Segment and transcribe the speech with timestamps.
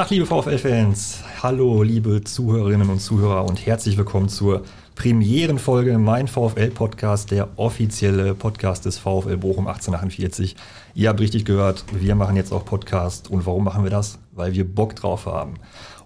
[0.00, 1.18] Tag, liebe VfL-Fans.
[1.42, 4.62] Hallo, liebe Zuhörerinnen und Zuhörer und herzlich willkommen zur
[4.94, 10.56] Premierenfolge Mein VfL-Podcast, der offizielle Podcast des VfL Bochum 1848.
[10.94, 13.30] Ihr habt richtig gehört, wir machen jetzt auch Podcast.
[13.30, 14.18] Und warum machen wir das?
[14.32, 15.56] Weil wir Bock drauf haben.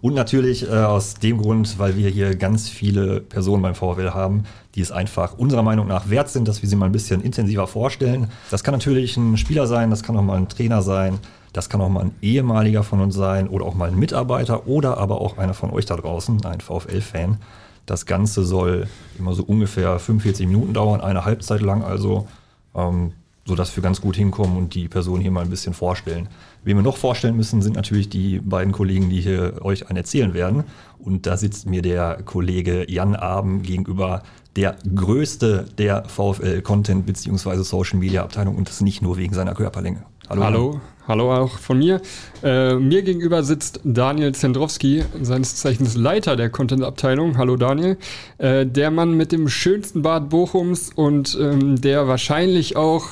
[0.01, 4.43] Und natürlich äh, aus dem Grund, weil wir hier ganz viele Personen beim VfL haben,
[4.75, 7.69] die es einfach unserer Meinung nach wert sind, dass wir sie mal ein bisschen intensiver
[7.69, 8.27] vorstellen.
[8.51, 11.21] Das kann natürlich ein Spieler sein, das kann auch mal ein Trainer sein,
[11.55, 14.99] das kann auch mal ein ehemaliger von uns sein oder auch mal ein Mitarbeiter oder
[14.99, 17.39] aber auch einer von euch da draußen, ein VfL-Fan.
[17.87, 22.27] Das Ganze soll immer so ungefähr 45 Minuten dauern, eine Halbzeit lang also,
[22.75, 23.13] ähm,
[23.47, 26.29] sodass wir ganz gut hinkommen und die Person hier mal ein bisschen vorstellen.
[26.65, 30.35] Wen wir noch vorstellen müssen, sind natürlich die beiden Kollegen, die hier euch einen erzählen
[30.35, 30.65] werden.
[30.99, 34.23] Und da sitzt mir der Kollege Jan Aben gegenüber,
[34.57, 37.63] der größte der VfL-Content- bzw.
[37.63, 40.05] Social-Media-Abteilung und das nicht nur wegen seiner Körperlänge.
[40.29, 40.43] Hallo.
[40.43, 42.01] Hallo, hallo auch von mir.
[42.43, 47.39] Äh, mir gegenüber sitzt Daniel Zendrowski, seines Zeichens Leiter der Content-Abteilung.
[47.39, 47.97] Hallo Daniel.
[48.39, 53.09] Äh, der Mann mit dem schönsten Bad Bochums und ähm, der wahrscheinlich auch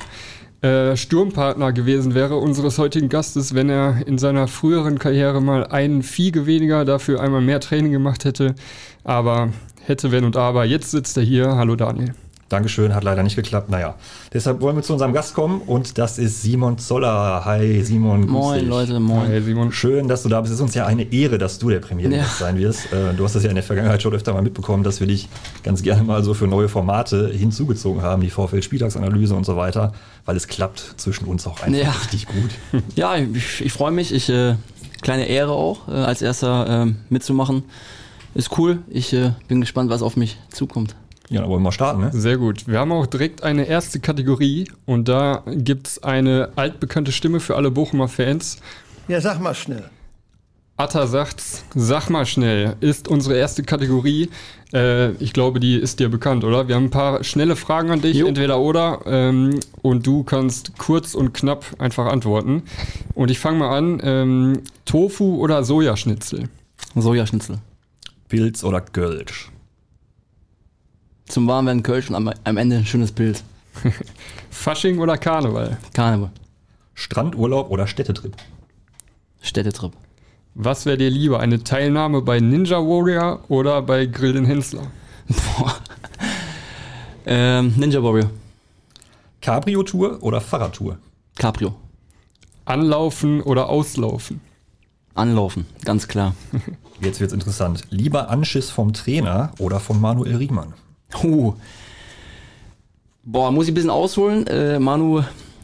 [0.62, 6.02] äh, Sturmpartner gewesen wäre unseres heutigen Gastes, wenn er in seiner früheren Karriere mal einen
[6.02, 8.54] Fiege weniger, dafür einmal mehr Training gemacht hätte.
[9.04, 9.50] Aber
[9.84, 10.64] hätte, wenn und aber.
[10.64, 11.56] Jetzt sitzt er hier.
[11.56, 12.14] Hallo Daniel.
[12.53, 13.70] Dankeschön, hat leider nicht geklappt.
[13.70, 13.95] Naja,
[14.33, 17.45] deshalb wollen wir zu unserem Gast kommen und das ist Simon Zoller.
[17.47, 18.27] Hi Simon.
[18.27, 18.69] Moin dich.
[18.69, 19.27] Leute, moin.
[19.28, 19.72] Hi Simon.
[19.72, 20.53] Schön, dass du da bist.
[20.53, 22.47] Es ist uns ja eine Ehre, dass du der Premierengast ja.
[22.47, 22.92] sein wirst.
[22.92, 25.30] Äh, du hast das ja in der Vergangenheit schon öfter mal mitbekommen, dass wir dich
[25.62, 29.92] ganz gerne mal so für neue Formate hinzugezogen haben, die Vorfeld-Spieltagsanalyse und so weiter,
[30.27, 31.91] weil es klappt zwischen uns auch einfach ja.
[31.91, 32.50] richtig gut.
[32.97, 34.12] Ja, ich, ich freue mich.
[34.12, 34.56] Ich, äh,
[35.00, 37.64] kleine Ehre auch, äh, als erster äh, mitzumachen.
[38.34, 38.78] Ist cool.
[38.89, 40.95] Ich äh, bin gespannt, was auf mich zukommt.
[41.33, 42.11] Ja, dann wollen wir mal starten, ne?
[42.12, 42.69] Sehr gut.
[42.69, 47.56] Wir haben auch direkt eine erste Kategorie und da gibt es eine altbekannte Stimme für
[47.56, 48.58] alle Bochumer Fans.
[49.08, 49.84] Ja, sag mal schnell.
[50.77, 54.29] Atta sagt's, sag mal schnell, ist unsere erste Kategorie.
[54.74, 56.68] Äh, ich glaube, die ist dir bekannt, oder?
[56.68, 58.27] Wir haben ein paar schnelle Fragen an dich, jo.
[58.27, 59.01] entweder oder.
[59.06, 62.62] Ähm, und du kannst kurz und knapp einfach antworten.
[63.14, 64.01] Und ich fange mal an.
[64.02, 66.51] Ähm, Tofu oder Sojaschnitzel?
[66.95, 67.58] Sojaschnitzel.
[68.29, 69.52] Pilz oder Gölsch?
[71.27, 73.42] Zum Warmwerden Kölsch und am, am Ende ein schönes Bild.
[74.50, 75.78] Fasching oder Karneval?
[75.94, 76.30] Karneval.
[76.94, 78.36] Strandurlaub oder Städtetrip?
[79.40, 79.92] Städtetrip.
[80.55, 84.86] Was wäre dir lieber, eine Teilnahme bei Ninja Warrior oder bei Grill den Hensler?
[85.28, 85.77] Boah.
[87.24, 88.30] Ähm, Ninja Warrior.
[89.40, 90.98] Cabrio-Tour oder Fahrradtour?
[91.36, 91.74] Cabrio.
[92.64, 94.40] Anlaufen oder auslaufen?
[95.14, 96.34] Anlaufen, ganz klar.
[97.00, 97.82] Jetzt wird's interessant.
[97.90, 100.74] Lieber Anschiss vom Trainer oder von Manuel Riemann?
[101.23, 101.55] Uh.
[103.24, 104.46] Boah, muss ich ein bisschen ausholen.
[104.46, 105.23] Äh, Manu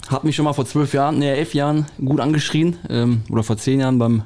[0.09, 2.77] hat mich schon mal vor zwölf Jahren, nee, elf Jahren gut angeschrien.
[2.89, 4.23] Ähm, oder vor zehn Jahren beim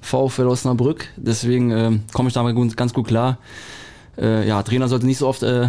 [0.00, 1.08] VfL Osnabrück.
[1.16, 3.38] Deswegen äh, komme ich damit ganz gut klar.
[4.18, 5.68] Äh, ja, Trainer sollte nicht so oft äh,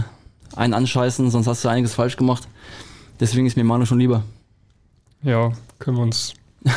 [0.55, 2.47] einen anscheißen, sonst hast du einiges falsch gemacht.
[3.19, 4.23] Deswegen ist mir Manu schon lieber.
[5.21, 6.33] Ja, können wir uns.
[6.65, 6.71] ja,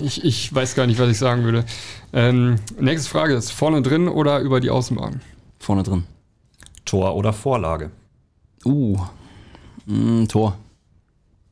[0.02, 1.64] ich, ich weiß gar nicht, was ich sagen würde.
[2.12, 5.20] Ähm, nächste Frage ist: vorne drin oder über die Außenbahn?
[5.58, 6.04] Vorne drin.
[6.90, 7.92] Tor oder Vorlage?
[8.64, 8.98] Uh,
[9.86, 10.56] mm, Tor.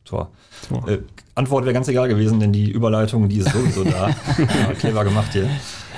[0.04, 0.30] Tor.
[0.68, 0.88] Tor.
[0.88, 0.98] Äh,
[1.36, 4.08] Antwort wäre ganz egal gewesen, denn die Überleitung, die ist sowieso da.
[4.38, 5.48] ja, clever gemacht hier.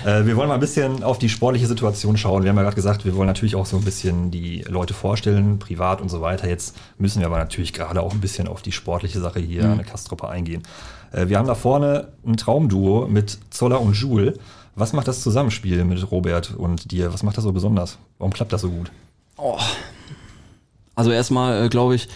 [0.05, 2.43] Äh, wir wollen mal ein bisschen auf die sportliche Situation schauen.
[2.43, 5.59] Wir haben ja gerade gesagt, wir wollen natürlich auch so ein bisschen die Leute vorstellen,
[5.59, 6.47] privat und so weiter.
[6.47, 9.71] Jetzt müssen wir aber natürlich gerade auch ein bisschen auf die sportliche Sache hier mhm.
[9.71, 10.65] an der Kastruppe eingehen.
[11.13, 14.39] Äh, wir haben da vorne ein Traumduo mit Zoller und Jules.
[14.75, 17.11] Was macht das Zusammenspiel mit Robert und dir?
[17.11, 17.97] Was macht das so besonders?
[18.19, 18.91] Warum klappt das so gut?
[19.41, 19.59] Oh.
[20.95, 22.09] Also erstmal, äh, glaube ich,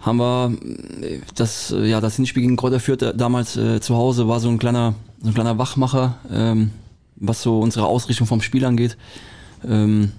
[0.00, 0.54] haben wir
[1.02, 4.40] äh, das, äh, ja, das Hinspiel gegen Kräuter Fürth äh, damals äh, zu Hause war
[4.40, 6.70] so ein kleiner, so ein kleiner Wachmacher, ähm,
[7.16, 8.96] was so unsere Ausrichtung vom Spiel angeht.
[9.68, 10.12] Ähm,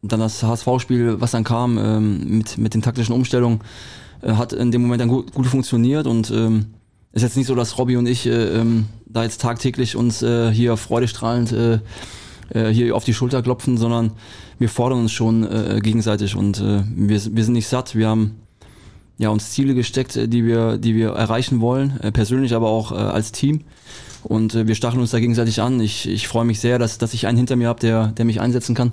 [0.00, 3.60] dann das HSV-Spiel, was dann kam ähm, mit, mit den taktischen Umstellungen,
[4.22, 6.66] äh, hat in dem Moment dann gut, gut funktioniert und ähm,
[7.12, 10.50] ist jetzt nicht so, dass Robby und ich äh, ähm, da jetzt tagtäglich uns äh,
[10.52, 11.80] hier freudestrahlend äh,
[12.50, 14.12] äh, hier auf die Schulter klopfen, sondern
[14.58, 17.94] wir fordern uns schon äh, gegenseitig und äh, wir, wir sind nicht satt.
[17.94, 18.36] Wir haben
[19.18, 22.92] ja, uns Ziele gesteckt, äh, die wir, die wir erreichen wollen, äh, persönlich, aber auch
[22.92, 23.64] als Team.
[24.24, 25.80] Und wir stacheln uns da gegenseitig an.
[25.80, 28.40] Ich, ich freue mich sehr, dass, dass ich einen hinter mir habe, der, der mich
[28.40, 28.92] einsetzen kann.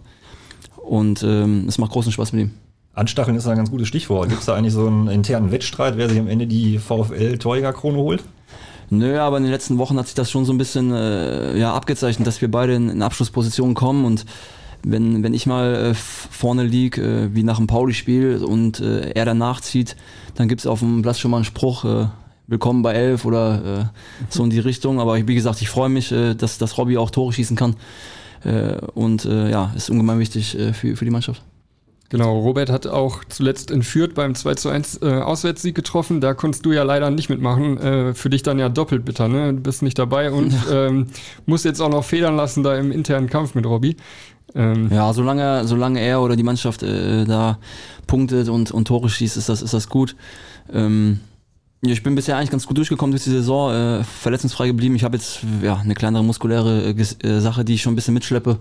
[0.78, 2.52] Und ähm, es macht großen Spaß mit ihm.
[2.94, 4.30] Anstacheln ist ein ganz gutes Stichwort.
[4.30, 8.24] Gibt es da eigentlich so einen internen Wettstreit, wer sich am Ende die VfL-Torjägerkrone holt?
[8.89, 11.73] Nö, aber in den letzten Wochen hat sich das schon so ein bisschen äh, ja,
[11.73, 14.25] abgezeichnet, dass wir beide in, in Abschlusspositionen kommen und
[14.87, 19.25] wenn, wenn ich mal äh, vorne lieg, äh, wie nach dem Pauli-Spiel und äh, er
[19.25, 19.95] danach zieht,
[20.35, 22.07] dann gibt es auf dem Platz schon mal einen Spruch, äh,
[22.47, 23.85] willkommen bei elf oder äh,
[24.29, 24.99] so in die Richtung.
[24.99, 27.75] Aber wie gesagt, ich freue mich, äh, dass, dass Robby auch Tore schießen kann.
[28.43, 31.41] Äh, und äh, ja, ist ungemein wichtig äh, für, für die Mannschaft.
[32.10, 36.22] Genau, Robert hat auch zuletzt in Fürth beim 2 zu 1 äh, Auswärtssieg getroffen.
[36.22, 37.78] Da konntest du ja leider nicht mitmachen.
[37.78, 39.54] Äh, für dich dann ja doppelt bitter, ne?
[39.54, 40.88] Du bist nicht dabei und ja.
[40.88, 41.07] ähm,
[41.48, 43.98] musst jetzt auch noch federn lassen da im internen Kampf mit Robby.
[44.54, 47.57] Ähm ja, solange, solange er oder die Mannschaft äh, da
[48.06, 50.16] punktet und, und Tore schießt, ist das, ist das gut.
[50.72, 51.22] Ähm,
[51.81, 54.96] ich bin bisher eigentlich ganz gut durchgekommen durch die Saison, äh, verletzungsfrei geblieben.
[54.96, 58.13] Ich habe jetzt ja, eine kleinere muskuläre äh, äh, Sache, die ich schon ein bisschen
[58.13, 58.60] mitschleppe.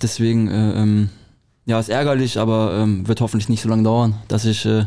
[0.00, 1.08] Deswegen, äh, ähm,
[1.66, 4.86] ja, ist ärgerlich, aber ähm, wird hoffentlich nicht so lange dauern, dass ich äh,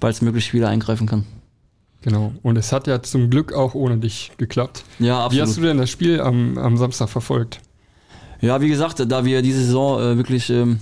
[0.00, 1.24] baldmöglich wieder eingreifen kann.
[2.02, 2.32] Genau.
[2.42, 4.84] Und es hat ja zum Glück auch ohne dich geklappt.
[4.98, 5.32] Ja, absolut.
[5.32, 7.60] Wie hast du denn das Spiel am, am Samstag verfolgt?
[8.40, 10.80] Ja, wie gesagt, da wir diese Saison äh, wirklich ähm,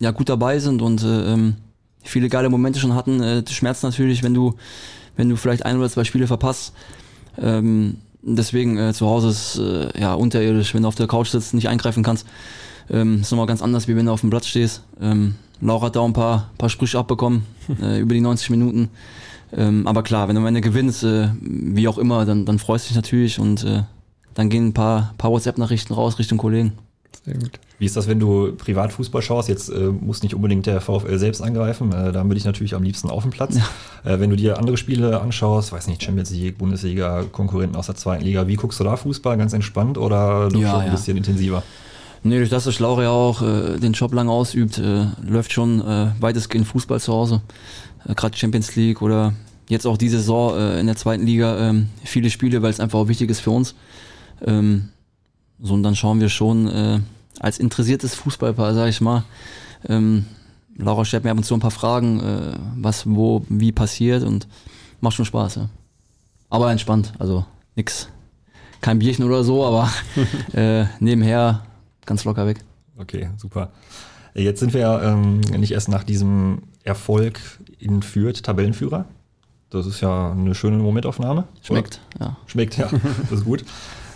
[0.00, 1.56] ja, gut dabei sind und äh, ähm,
[2.02, 4.54] viele geile Momente schon hatten, äh, schmerzt natürlich, wenn du,
[5.16, 6.72] wenn du vielleicht ein oder zwei Spiele verpasst.
[7.38, 11.52] Ähm, deswegen äh, zu Hause ist äh, ja unterirdisch, wenn du auf der Couch sitzt,
[11.52, 12.26] nicht eingreifen kannst.
[12.90, 14.82] Ähm, ist nochmal ganz anders, wie wenn du auf dem Platz stehst.
[15.00, 17.46] Ähm, Laura hat da ein paar, paar Sprüche abbekommen
[17.82, 18.90] äh, über die 90 Minuten.
[19.54, 22.86] Ähm, aber klar, wenn du am Ende gewinnst, äh, wie auch immer, dann, dann freust
[22.86, 23.82] du dich natürlich und äh,
[24.34, 26.72] dann gehen ein paar, paar WhatsApp-Nachrichten raus Richtung Kollegen.
[27.24, 27.52] Sehr gut.
[27.78, 29.48] Wie ist das, wenn du Privatfußball schaust?
[29.48, 32.82] Jetzt äh, muss nicht unbedingt der VfL selbst angreifen, äh, da bin ich natürlich am
[32.82, 33.56] liebsten auf dem Platz.
[34.04, 34.14] Ja.
[34.14, 37.94] Äh, wenn du dir andere Spiele anschaust, weiß nicht, Champions League, Bundesliga, Konkurrenten aus der
[37.94, 39.36] zweiten Liga, wie guckst du da Fußball?
[39.36, 40.90] Ganz entspannt oder ja, schon ein ja.
[40.90, 41.62] bisschen intensiver?
[42.24, 45.80] Nee, durch das, dass Schlauch ja auch äh, den Job lang ausübt, äh, läuft schon
[45.80, 47.42] äh, weitestgehend Fußball zu Hause.
[48.06, 49.32] Äh, Gerade Champions League oder
[49.68, 53.00] jetzt auch diese Saison äh, in der zweiten Liga äh, viele Spiele, weil es einfach
[53.00, 53.74] auch wichtig ist für uns.
[54.44, 54.90] Ähm,
[55.60, 57.00] so, und dann schauen wir schon äh,
[57.40, 59.24] als interessiertes Fußballpaar, sag ich mal.
[59.88, 60.26] Ähm,
[60.76, 64.46] Laura stellt mir ab und zu ein paar Fragen, äh, was, wo, wie passiert und
[65.00, 65.68] macht schon Spaß, ja.
[66.50, 67.46] Aber entspannt, also
[67.76, 68.08] nix,
[68.80, 69.90] kein Bierchen oder so, aber
[70.52, 71.62] äh, nebenher
[72.06, 72.64] ganz locker weg.
[72.98, 73.70] Okay, super.
[74.34, 77.40] Jetzt sind wir ähm, nicht erst nach diesem Erfolg
[77.78, 79.04] in Fürth Tabellenführer.
[79.70, 81.44] Das ist ja eine schöne Momentaufnahme.
[81.62, 82.26] Schmeckt, oder?
[82.26, 82.36] ja.
[82.46, 82.90] Schmeckt, ja.
[83.30, 83.64] Das ist gut.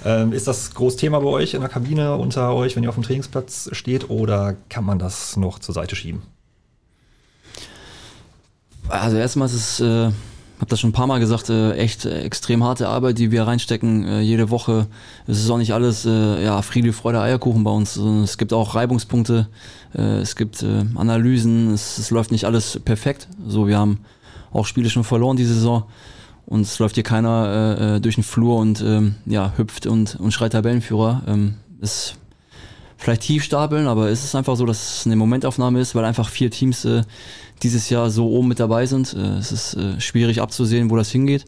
[0.04, 2.94] Ähm, ist das groß Thema bei euch in der Kabine unter euch, wenn ihr auf
[2.94, 6.22] dem Trainingsplatz steht, oder kann man das noch zur Seite schieben?
[8.88, 10.12] Also erstmal ist es, äh,
[10.56, 13.46] habe das schon ein paar Mal gesagt, äh, echt äh, extrem harte Arbeit, die wir
[13.46, 14.86] reinstecken äh, jede Woche.
[15.26, 17.96] Es ist auch nicht alles äh, ja Friede, Freude, Eierkuchen bei uns.
[17.96, 19.48] Es gibt auch Reibungspunkte,
[19.94, 23.28] äh, es gibt äh, Analysen, es, es läuft nicht alles perfekt.
[23.46, 24.00] So, wir haben
[24.52, 25.84] auch Spiele schon verloren diese Saison.
[26.46, 30.14] Und es läuft hier keiner äh, äh, durch den Flur und ähm, ja, hüpft und,
[30.14, 31.22] und schreit Tabellenführer.
[31.26, 32.16] Ähm, ist
[32.96, 36.28] vielleicht tief stapeln, aber es ist einfach so, dass es eine Momentaufnahme ist, weil einfach
[36.28, 37.02] vier Teams äh,
[37.62, 39.14] dieses Jahr so oben mit dabei sind.
[39.14, 41.44] Äh, es ist äh, schwierig abzusehen, wo das hingeht.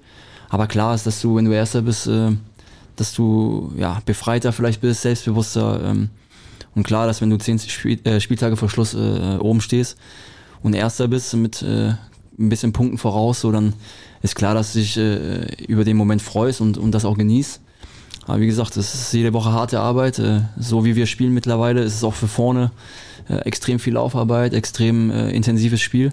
[0.48, 2.32] Aber klar ist, dass du, wenn du Erster bist, äh,
[2.96, 5.82] dass du ja, befreiter vielleicht bist, selbstbewusster.
[5.84, 6.10] Ähm,
[6.74, 9.96] und klar, dass wenn du zehn Spiel, äh, Spieltage vor Schluss äh, oben stehst
[10.62, 11.94] und Erster bist mit äh,
[12.38, 13.72] ein bisschen Punkten voraus, so dann
[14.22, 17.60] ist klar, dass du dich äh, über den Moment freust und, und das auch genießt.
[18.28, 20.18] Aber wie gesagt, es ist jede Woche harte Arbeit.
[20.18, 22.70] Äh, so wie wir spielen mittlerweile, ist es auch für vorne
[23.28, 26.12] äh, extrem viel Laufarbeit, extrem äh, intensives Spiel.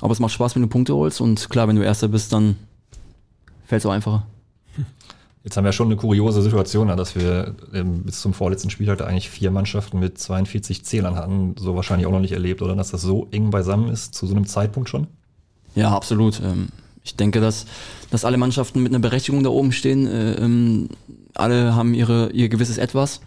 [0.00, 1.20] Aber es macht Spaß, wenn du Punkte holst.
[1.20, 2.56] Und klar, wenn du Erster bist, dann
[3.66, 4.26] fällt es auch einfacher.
[5.44, 9.28] Jetzt haben wir schon eine kuriose Situation, dass wir ähm, bis zum vorletzten Spieltag eigentlich
[9.28, 11.54] vier Mannschaften mit 42 Zählern hatten.
[11.58, 12.74] So wahrscheinlich auch noch nicht erlebt, oder?
[12.74, 15.06] Dass das so eng beisammen ist, zu so einem Zeitpunkt schon?
[15.74, 16.40] Ja, absolut.
[17.06, 17.66] Ich denke, dass,
[18.10, 20.06] dass alle Mannschaften mit einer Berechtigung da oben stehen.
[20.06, 20.88] Äh, ähm,
[21.34, 23.20] alle haben ihre, ihr gewisses Etwas.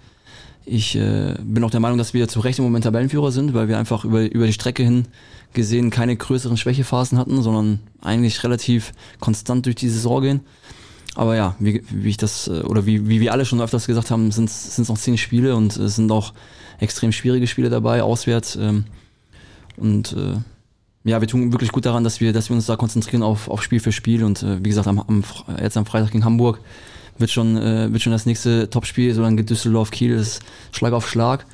[0.66, 3.70] Ich äh, bin auch der Meinung, dass wir zu Recht im Moment Tabellenführer sind, weil
[3.70, 5.08] wir einfach über, über die Strecke hin
[5.54, 10.40] gesehen keine größeren Schwächephasen hatten, sondern eigentlich relativ konstant durch die Saison gehen.
[11.16, 14.12] Aber ja, wie, wie ich das, äh, oder wie, wie wir alle schon öfters gesagt
[14.12, 16.34] haben, sind es noch zehn Spiele und es sind auch
[16.80, 18.58] extrem schwierige Spiele dabei, auswärts.
[18.58, 18.84] Ähm,
[19.78, 20.36] und äh,
[21.10, 23.64] ja, wir tun wirklich gut daran, dass wir, dass wir uns da konzentrieren auf, auf
[23.64, 25.24] Spiel für Spiel und äh, wie gesagt, am, am,
[25.62, 26.60] jetzt am Freitag gegen Hamburg
[27.18, 30.94] wird schon, äh, wird schon das nächste Topspiel, so dann geht Düsseldorf Kiel, ist Schlag
[30.94, 31.46] auf Schlag.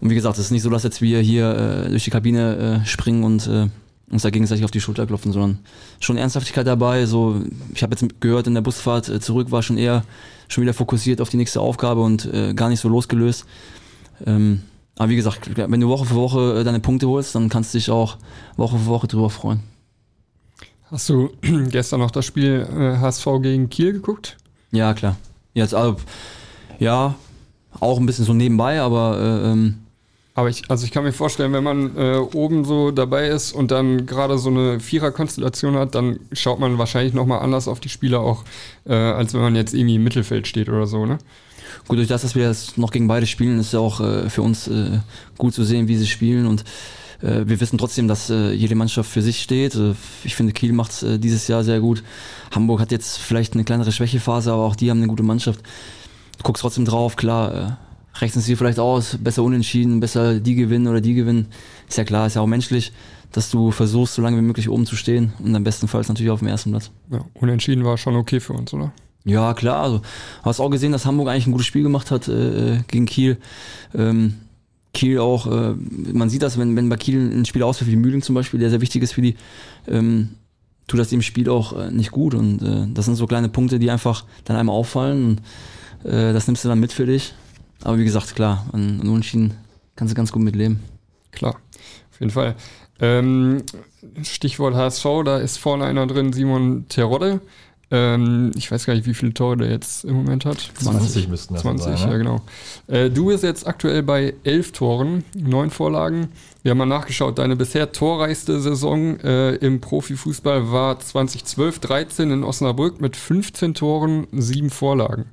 [0.00, 2.82] Und wie gesagt, es ist nicht so, dass jetzt wir hier äh, durch die Kabine
[2.82, 3.68] äh, springen und äh,
[4.10, 5.58] uns da gegenseitig auf die Schulter klopfen, sondern
[6.00, 7.06] schon Ernsthaftigkeit dabei.
[7.06, 7.42] So,
[7.74, 10.04] ich habe jetzt gehört, in der Busfahrt äh, zurück war schon eher
[10.48, 13.46] schon wieder fokussiert auf die nächste Aufgabe und äh, gar nicht so losgelöst.
[14.26, 14.62] Ähm,
[14.96, 17.78] aber wie gesagt, wenn du Woche für Woche äh, deine Punkte holst, dann kannst du
[17.78, 18.16] dich auch
[18.56, 19.60] Woche für Woche drüber freuen.
[20.90, 21.30] Hast du
[21.70, 22.66] gestern noch das Spiel
[23.00, 24.36] HSV äh, gegen Kiel geguckt?
[24.70, 25.16] Ja, klar.
[25.52, 25.96] Jetzt, also,
[26.78, 27.14] ja,
[27.80, 29.78] auch ein bisschen so nebenbei, aber äh, ähm,
[30.34, 33.70] Aber ich, also ich kann mir vorstellen, wenn man äh, oben so dabei ist und
[33.70, 38.20] dann gerade so eine Vierer-Konstellation hat, dann schaut man wahrscheinlich nochmal anders auf die Spieler
[38.20, 38.44] auch,
[38.86, 41.18] äh, als wenn man jetzt irgendwie im Mittelfeld steht oder so, ne?
[41.86, 44.42] Gut, durch das, dass wir jetzt noch gegen beide spielen, ist ja auch äh, für
[44.42, 45.00] uns äh,
[45.36, 46.64] gut zu sehen, wie sie spielen und
[47.24, 49.74] äh, wir wissen trotzdem, dass äh, jede Mannschaft für sich steht.
[49.74, 52.02] Äh, ich finde, Kiel macht es dieses Jahr sehr gut.
[52.54, 55.60] Hamburg hat jetzt vielleicht eine kleinere Schwächephase, aber auch die haben eine gute Mannschaft.
[56.38, 57.78] Du guckst trotzdem drauf, klar,
[58.20, 61.46] rechnen sie vielleicht aus, besser unentschieden, besser die gewinnen oder die gewinnen.
[61.88, 62.92] Ist ja klar, ist ja auch menschlich,
[63.32, 66.40] dass du versuchst, so lange wie möglich oben zu stehen und am bestenfalls natürlich auf
[66.40, 66.90] dem ersten Platz.
[67.10, 68.92] Ja, unentschieden war schon okay für uns, oder?
[69.24, 69.82] Ja, klar.
[69.82, 70.02] Also,
[70.42, 73.38] hast auch gesehen, dass Hamburg eigentlich ein gutes Spiel gemacht hat äh, gegen Kiel.
[73.94, 74.34] Ähm,
[74.92, 75.74] Kiel auch, äh,
[76.12, 78.70] man sieht das, wenn, wenn bei Kiel ein Spiel ausfällt, wie Mühling zum Beispiel, der
[78.70, 79.36] sehr wichtig ist für die,
[79.88, 80.30] ähm,
[80.86, 82.34] tut das dem Spiel auch äh, nicht gut.
[82.34, 85.24] Und äh, das sind so kleine Punkte, die einfach dann einmal auffallen.
[86.04, 87.34] Und, äh, das nimmst du dann mit für dich.
[87.82, 89.54] Aber wie gesagt, klar, an, an Unentschieden
[89.96, 90.80] kannst du ganz gut mitleben.
[91.32, 91.56] Klar,
[92.12, 92.56] auf jeden Fall.
[93.00, 93.62] Ähm,
[94.22, 97.40] Stichwort HSV, da ist vorne einer drin, Simon Terodde.
[97.90, 100.70] Ähm, ich weiß gar nicht, wie viele Tore der jetzt im Moment hat.
[100.74, 101.94] 20 müssten das 20, sein.
[101.94, 102.12] Ne?
[102.12, 102.42] ja genau.
[102.86, 106.28] Äh, du bist jetzt aktuell bei 11 Toren, 9 Vorlagen.
[106.62, 113.00] Wir haben mal nachgeschaut, deine bisher torreichste Saison äh, im Profifußball war 2012-13 in Osnabrück
[113.00, 115.26] mit 15 Toren, 7 Vorlagen.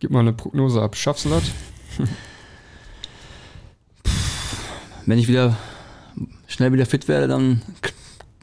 [0.00, 0.96] Gib mal eine Prognose ab.
[0.96, 1.44] Schaffst du das?
[5.06, 5.56] Wenn ich wieder
[6.46, 7.62] schnell wieder fit werde, dann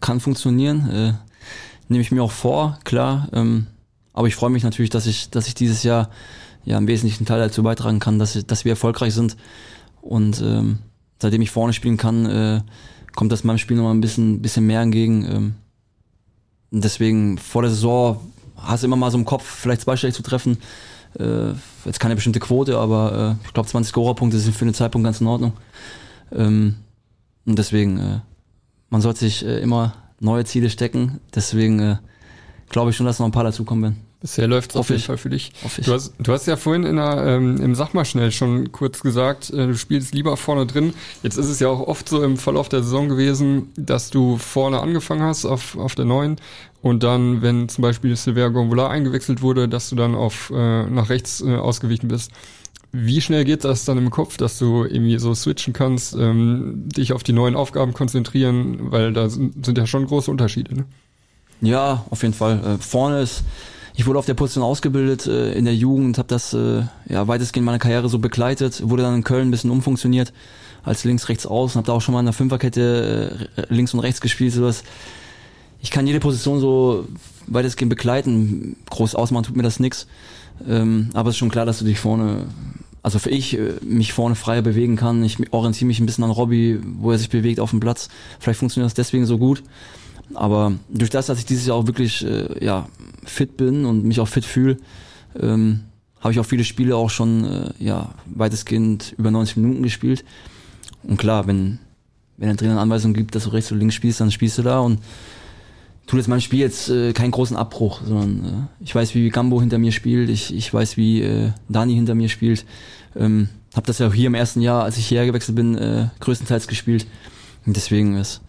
[0.01, 1.17] kann funktionieren.
[1.89, 3.29] Nehme ich mir auch vor, klar.
[3.33, 3.67] Ähm,
[4.13, 6.09] aber ich freue mich natürlich, dass ich, dass ich dieses Jahr
[6.65, 9.37] ja im wesentlichen Teil dazu beitragen kann, dass, ich, dass wir erfolgreich sind.
[10.01, 10.79] Und ähm,
[11.21, 12.61] seitdem ich vorne spielen kann, äh,
[13.15, 15.25] kommt das meinem Spiel nochmal ein bisschen, bisschen mehr entgegen.
[15.25, 15.55] Ähm,
[16.71, 18.19] deswegen vor der Saison
[18.57, 20.57] hast du immer mal so im Kopf, vielleicht zweistellig zu treffen.
[21.17, 21.53] Äh,
[21.85, 25.21] jetzt keine bestimmte Quote, aber äh, ich glaube 20 Scorerpunkte sind für den Zeitpunkt ganz
[25.21, 25.53] in Ordnung.
[26.31, 26.75] Ähm,
[27.45, 28.19] und deswegen, äh,
[28.89, 31.19] man sollte sich äh, immer neue Ziele stecken.
[31.33, 31.97] Deswegen äh,
[32.69, 34.07] glaube ich schon, dass noch ein paar dazukommen werden.
[34.19, 35.05] Bisher läuft es auf jeden ich.
[35.05, 35.51] Fall für dich.
[35.85, 39.01] Du hast, du hast ja vorhin in der, ähm, im Sag mal schnell schon kurz
[39.01, 40.95] gesagt, äh, du spielst lieber vorne drin.
[41.21, 44.79] Jetzt ist es ja auch oft so im Verlauf der Saison gewesen, dass du vorne
[44.79, 46.37] angefangen hast auf, auf der neuen
[46.81, 51.09] und dann, wenn zum Beispiel Silver Gonvola eingewechselt wurde, dass du dann auf äh, nach
[51.09, 52.31] rechts äh, ausgewichen bist.
[52.91, 57.13] Wie schnell geht das dann im Kopf, dass du irgendwie so switchen kannst, ähm, dich
[57.13, 60.73] auf die neuen Aufgaben konzentrieren, weil da sind, sind ja schon große Unterschiede.
[60.73, 60.85] Ne?
[61.61, 62.59] Ja, auf jeden Fall.
[62.63, 63.43] Äh, vorne ist,
[63.95, 67.65] ich wurde auf der Position ausgebildet äh, in der Jugend, habe das äh, ja weitestgehend
[67.65, 70.33] meine Karriere so begleitet, wurde dann in Köln ein bisschen umfunktioniert
[70.83, 73.93] als links rechts aus und habe da auch schon mal in der Fünferkette äh, links
[73.93, 74.83] und rechts gespielt, sowas.
[75.81, 77.07] Ich kann jede Position so
[77.47, 78.77] weitestgehend begleiten.
[78.89, 80.07] Groß ausmachen tut mir das nix.
[80.67, 82.45] Ähm, aber es ist schon klar, dass du dich vorne,
[83.03, 85.23] also für ich, äh, mich vorne freier bewegen kann.
[85.23, 88.09] Ich orientiere mich ein bisschen an Robbie, wo er sich bewegt auf dem Platz.
[88.39, 89.63] Vielleicht funktioniert das deswegen so gut.
[90.33, 92.87] Aber durch das, dass ich dieses Jahr auch wirklich äh, ja,
[93.23, 94.77] fit bin und mich auch fit fühle,
[95.39, 95.81] ähm,
[96.19, 100.25] habe ich auch viele Spiele auch schon äh, ja, weitestgehend über 90 Minuten gespielt.
[101.03, 101.79] Und klar, wenn,
[102.37, 104.63] wenn der Trainer eine Anweisung gibt, dass du rechts oder links spielst, dann spielst du
[104.63, 104.99] da und
[106.07, 109.59] tut jetzt meinem Spiel jetzt äh, keinen großen Abbruch, sondern äh, ich weiß, wie Gambo
[109.59, 112.65] hinter mir spielt, ich, ich weiß, wie äh, Dani hinter mir spielt.
[113.15, 116.07] Ähm, habe das ja auch hier im ersten Jahr, als ich hierher gewechselt bin, äh,
[116.21, 117.05] größtenteils gespielt.
[117.65, 118.41] Und deswegen ist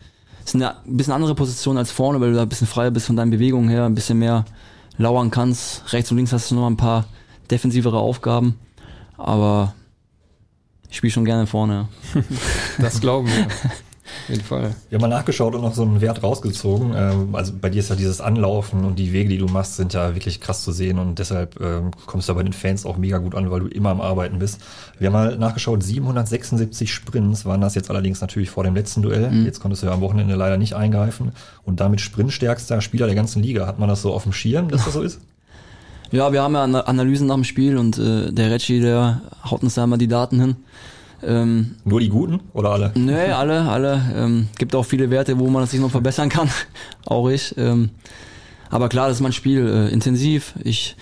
[0.45, 3.07] es eine ein bisschen andere Position als vorne, weil du da ein bisschen freier bist
[3.07, 4.45] von deinen Bewegungen her, ein bisschen mehr
[4.97, 5.93] lauern kannst.
[5.93, 7.07] Rechts und links hast du noch ein paar
[7.51, 8.55] defensivere Aufgaben,
[9.17, 9.75] aber
[10.89, 11.89] ich spiele schon gerne vorne.
[12.79, 13.49] Das glauben wir.
[14.25, 14.75] Auf jeden Fall.
[14.89, 16.93] Wir haben mal nachgeschaut und noch so einen Wert rausgezogen.
[16.95, 19.95] Ähm, also bei dir ist ja dieses Anlaufen und die Wege, die du machst, sind
[19.95, 23.19] ja wirklich krass zu sehen und deshalb ähm, kommst du bei den Fans auch mega
[23.19, 24.61] gut an, weil du immer am Arbeiten bist.
[24.99, 29.31] Wir haben mal nachgeschaut, 776 Sprints waren das jetzt allerdings natürlich vor dem letzten Duell.
[29.31, 29.45] Mhm.
[29.45, 31.33] Jetzt konntest du ja am Wochenende leider nicht eingreifen
[31.65, 33.67] und damit sprintstärkster Spieler der ganzen Liga.
[33.67, 35.21] Hat man das so auf dem Schirm, dass das so ist?
[36.11, 39.75] Ja, wir haben ja Analysen nach dem Spiel und äh, der Reggie, der haut uns
[39.75, 40.57] da immer die Daten hin.
[41.23, 42.93] Ähm, Nur die guten oder alle?
[42.95, 44.01] Nee, alle, alle.
[44.15, 46.49] Ähm, gibt auch viele Werte, wo man sich noch verbessern kann.
[47.07, 47.57] auch ich.
[47.57, 47.91] Ähm,
[48.71, 50.55] aber klar, das ist mein Spiel äh, intensiv.
[50.63, 50.97] Ich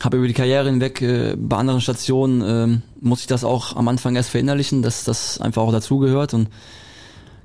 [0.00, 3.88] habe über die Karriere hinweg äh, bei anderen Stationen ähm, muss ich das auch am
[3.88, 6.48] Anfang erst verinnerlichen, dass das einfach auch dazugehört und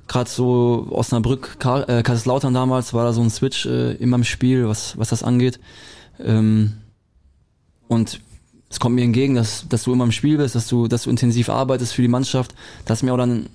[0.08, 4.24] gerade so Osnabrück, Karl, äh, Kaiserslautern damals war da so ein Switch äh, in meinem
[4.24, 5.60] Spiel, was was das angeht.
[6.18, 6.74] Ähm,
[7.88, 8.20] und
[8.68, 11.10] es kommt mir entgegen, dass, dass du immer im Spiel bist, dass du, dass du
[11.10, 12.54] intensiv arbeitest für die Mannschaft.
[12.84, 13.46] Das ist mir auch dann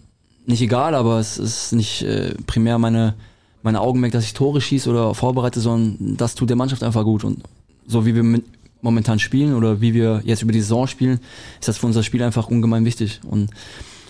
[0.45, 3.15] nicht egal, aber es ist nicht äh, primär meine,
[3.61, 7.23] meine Augenmerk, dass ich Tore schieße oder vorbereite, sondern das tut der Mannschaft einfach gut.
[7.23, 7.43] Und
[7.87, 8.45] so wie wir mit,
[8.81, 11.19] momentan spielen oder wie wir jetzt über die Saison spielen,
[11.59, 13.19] ist das für unser Spiel einfach ungemein wichtig.
[13.29, 13.51] Und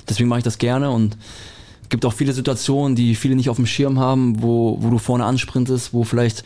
[0.07, 1.17] deswegen mache ich das gerne und
[1.89, 5.25] gibt auch viele Situationen, die viele nicht auf dem Schirm haben, wo, wo du vorne
[5.25, 6.45] ansprintest, wo vielleicht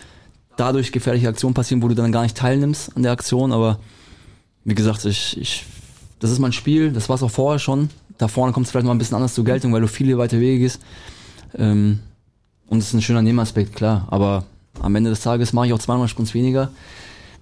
[0.58, 3.52] dadurch gefährliche Aktionen passieren, wo du dann gar nicht teilnimmst an der Aktion.
[3.52, 3.80] Aber
[4.66, 5.66] wie gesagt, ich, ich,
[6.20, 7.90] das ist mein Spiel, das war es auch vorher schon.
[8.18, 10.40] Da vorne kommt es vielleicht mal ein bisschen anders zur Geltung, weil du viele weite
[10.40, 10.82] Wege gehst.
[11.58, 12.00] Ähm,
[12.68, 14.08] und es ist ein schöner Nebenaspekt, klar.
[14.10, 14.46] Aber
[14.82, 16.72] am Ende des Tages mache ich auch zweimal Sprints weniger,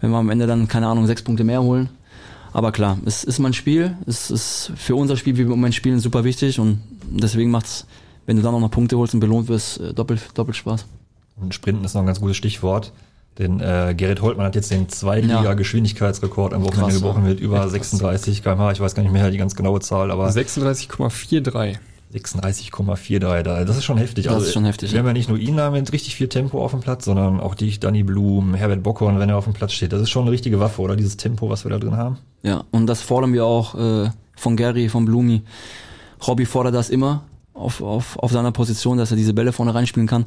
[0.02, 1.90] wenn wir am Ende dann, keine Ahnung, sechs Punkte mehr holen.
[2.52, 6.00] Aber klar, es ist mein Spiel, es ist für unser Spiel, wie wir mein Spielen,
[6.00, 7.88] super wichtig und deswegen macht es,
[8.28, 10.86] wenn du dann auch noch Punkte holst und belohnt wirst, äh, doppelt, doppelt Spaß.
[11.38, 12.92] Und Sprinten ist noch ein ganz gutes Stichwort.
[13.40, 18.74] Denn äh, Gerrit Holtmann hat jetzt den Zweitliga-Geschwindigkeitsrekord am Wochenende gebrochen mit über 36 km/h.
[18.74, 21.78] Ich weiß gar nicht mehr die ganz genaue Zahl, aber 36,43.
[22.14, 23.66] 36,43.
[23.66, 24.26] Das ist schon heftig.
[24.26, 24.92] Das also, ist schon heftig.
[24.92, 27.40] Wir haben ja nicht nur ihn da mit richtig viel Tempo auf dem Platz, sondern
[27.40, 29.94] auch dich, Danny Blum, Herbert Bockhorn, wenn er auf dem Platz steht.
[29.94, 30.96] Das ist schon eine richtige Waffe, oder?
[30.96, 32.20] Dieses Tempo, was wir da drin haben.
[32.44, 35.42] Ja, und das fordern wir auch äh, von Gary, von Blumi.
[36.28, 37.24] Robby fordert das immer
[37.54, 40.26] auf, auf, auf seiner Position, dass er diese Bälle vorne reinspielen kann.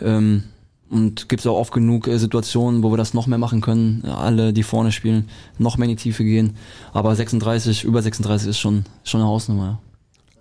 [0.00, 0.44] Ähm,
[0.88, 4.04] und gibt es auch oft genug äh, Situationen, wo wir das noch mehr machen können.
[4.04, 5.28] Alle, die vorne spielen,
[5.58, 6.56] noch mehr in die Tiefe gehen.
[6.92, 9.64] Aber 36, über 36 ist schon, schon eine Hausnummer.
[9.64, 9.78] Ja.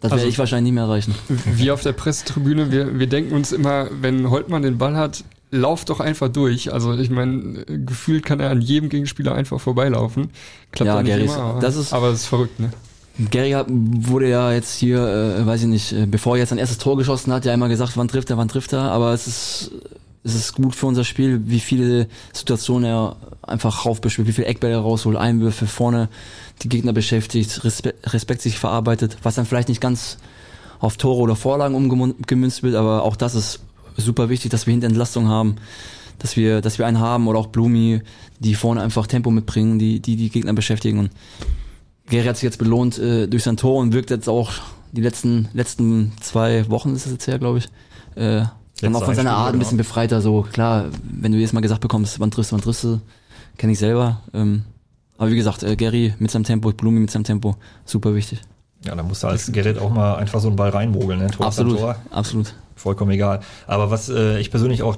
[0.02, 1.16] Das werde also, ich wahrscheinlich nicht mehr erreichen.
[1.56, 5.86] Wie auf der Pressetribüne, wir, wir denken uns immer, wenn Holtmann den Ball hat, lauf
[5.86, 6.72] doch einfach durch.
[6.72, 10.30] Also ich meine, gefühlt kann er an jedem Gegenspieler einfach vorbeilaufen.
[10.72, 12.72] Klappt ja, nicht Gary, immer, aber, das ist, aber es ist verrückt, ne?
[13.32, 16.80] Gary wurde ja jetzt hier, äh, weiß ich nicht, äh, bevor er jetzt sein erstes
[16.80, 18.92] Tor geschossen hat, ja immer gesagt, wann trifft er, wann trifft er.
[18.92, 19.72] Aber es ist
[20.26, 24.78] es ist gut für unser Spiel, wie viele Situationen er einfach raufbespielt, wie viele Eckbälle
[24.78, 26.10] rausholt, Einwürfe vorne,
[26.64, 30.18] die Gegner beschäftigt, Respekt, Respekt sich verarbeitet, was dann vielleicht nicht ganz
[30.80, 33.60] auf Tore oder Vorlagen umgemünzt wird, aber auch das ist
[33.98, 35.58] super wichtig, dass wir hinter Entlastung haben,
[36.18, 38.02] dass wir, dass wir einen haben oder auch Blumi,
[38.40, 40.98] die vorne einfach Tempo mitbringen, die die, die Gegner beschäftigen.
[40.98, 41.12] Und
[42.10, 44.54] Gary hat sich jetzt belohnt äh, durch sein Tor und wirkt jetzt auch
[44.92, 47.68] die letzten letzten zwei Wochen ist es jetzt her, glaube ich,
[48.16, 48.46] äh,
[48.82, 51.82] dann auch von seiner Art ein bisschen befreiter, so klar, wenn du jetzt mal gesagt
[51.82, 53.00] bekommst, wann triffst du, wann triffst du,
[53.58, 54.22] kenne ich selber.
[54.34, 54.64] Ähm,
[55.18, 58.42] aber wie gesagt, äh, Gary mit seinem Tempo, Blumi mit seinem Tempo, super wichtig.
[58.84, 61.28] Ja, da musst du als Gerrit auch mal einfach so einen Ball reinmogeln, ne?
[61.28, 61.96] Tor absolut, Tor.
[62.12, 62.54] absolut.
[62.76, 63.40] Vollkommen egal.
[63.66, 64.98] Aber was äh, ich persönlich auch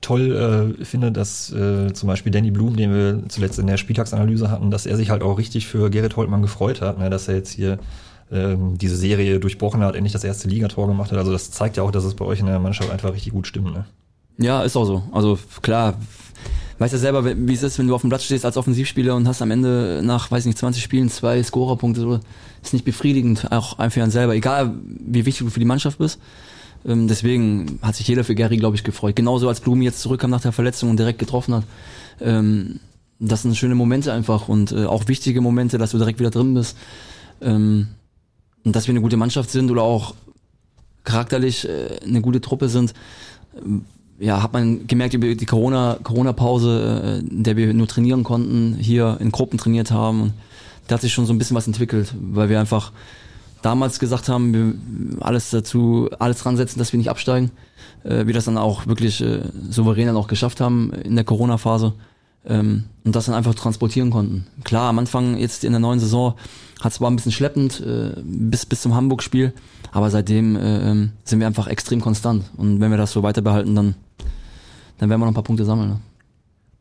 [0.00, 4.50] toll äh, finde, dass äh, zum Beispiel Danny Blum, den wir zuletzt in der Spieltagsanalyse
[4.50, 7.10] hatten, dass er sich halt auch richtig für Gerrit Holtmann gefreut hat, ne?
[7.10, 7.78] dass er jetzt hier
[8.32, 11.18] ähm, diese Serie durchbrochen hat, endlich das erste Ligator gemacht hat.
[11.18, 13.46] Also das zeigt ja auch, dass es bei euch in der Mannschaft einfach richtig gut
[13.46, 13.72] stimmt.
[13.72, 13.86] Ne?
[14.38, 15.02] Ja, ist auch so.
[15.12, 15.94] Also klar,
[16.78, 19.26] weißt ja selber, wie es ist, wenn du auf dem Platz stehst als Offensivspieler und
[19.26, 22.20] hast am Ende nach, weiß nicht, 20 Spielen zwei Scorerpunkte, so,
[22.62, 26.20] ist nicht befriedigend, auch einfach an selber, egal wie wichtig du für die Mannschaft bist.
[26.86, 29.16] Ähm, deswegen hat sich jeder für Gary, glaube ich, gefreut.
[29.16, 31.64] Genauso als Blumi jetzt zurückkam nach der Verletzung und direkt getroffen hat.
[32.20, 32.80] Ähm,
[33.18, 36.54] das sind schöne Momente einfach und äh, auch wichtige Momente, dass du direkt wieder drin
[36.54, 36.76] bist.
[37.40, 37.88] Ähm,
[38.64, 40.14] und dass wir eine gute Mannschaft sind oder auch
[41.04, 42.92] charakterlich äh, eine gute Truppe sind,
[43.54, 47.86] äh, ja, hat man gemerkt über die Corona Corona Pause, äh, in der wir nur
[47.86, 50.34] trainieren konnten, hier in Gruppen trainiert haben
[50.88, 52.92] da hat sich schon so ein bisschen was entwickelt, weil wir einfach
[53.62, 57.50] damals gesagt haben, wir alles dazu, alles dran setzen, dass wir nicht absteigen.
[58.04, 59.22] Wir das dann auch wirklich
[59.68, 61.92] souverän dann auch geschafft haben in der Corona-Phase
[62.46, 64.46] ähm, und das dann einfach transportieren konnten.
[64.64, 66.34] Klar, am Anfang jetzt in der neuen Saison
[66.80, 69.52] hat zwar ein bisschen schleppend äh, bis bis zum Hamburg-Spiel,
[69.92, 73.42] aber seitdem äh, ähm, sind wir einfach extrem konstant und wenn wir das so weiter
[73.42, 73.94] behalten, dann
[74.98, 75.90] dann werden wir noch ein paar Punkte sammeln.
[75.90, 76.00] Ne?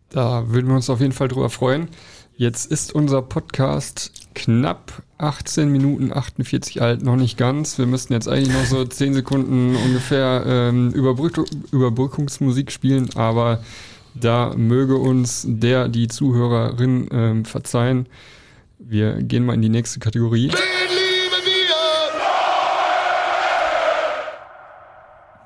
[0.10, 1.90] Da würden wir uns auf jeden Fall drüber freuen.
[2.36, 7.80] Jetzt ist unser Podcast knapp 18 Minuten 48 alt, noch nicht ganz.
[7.80, 13.64] Wir müssten jetzt eigentlich noch so 10 Sekunden ungefähr ähm, Überbrück Überbrückungsmusik spielen, aber
[14.14, 18.06] da möge uns der, die Zuhörerin ähm, verzeihen.
[18.80, 20.50] Wir gehen mal in die nächste Kategorie.
[20.50, 21.46] Wen lieben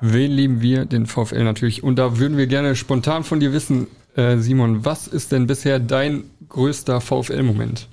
[0.01, 0.13] wir?
[0.13, 0.85] Wen lieben wir?
[0.85, 1.81] Den VfL natürlich.
[1.81, 5.79] Und da würden wir gerne spontan von dir wissen, äh, Simon, was ist denn bisher
[5.79, 7.87] dein größter VfL-Moment?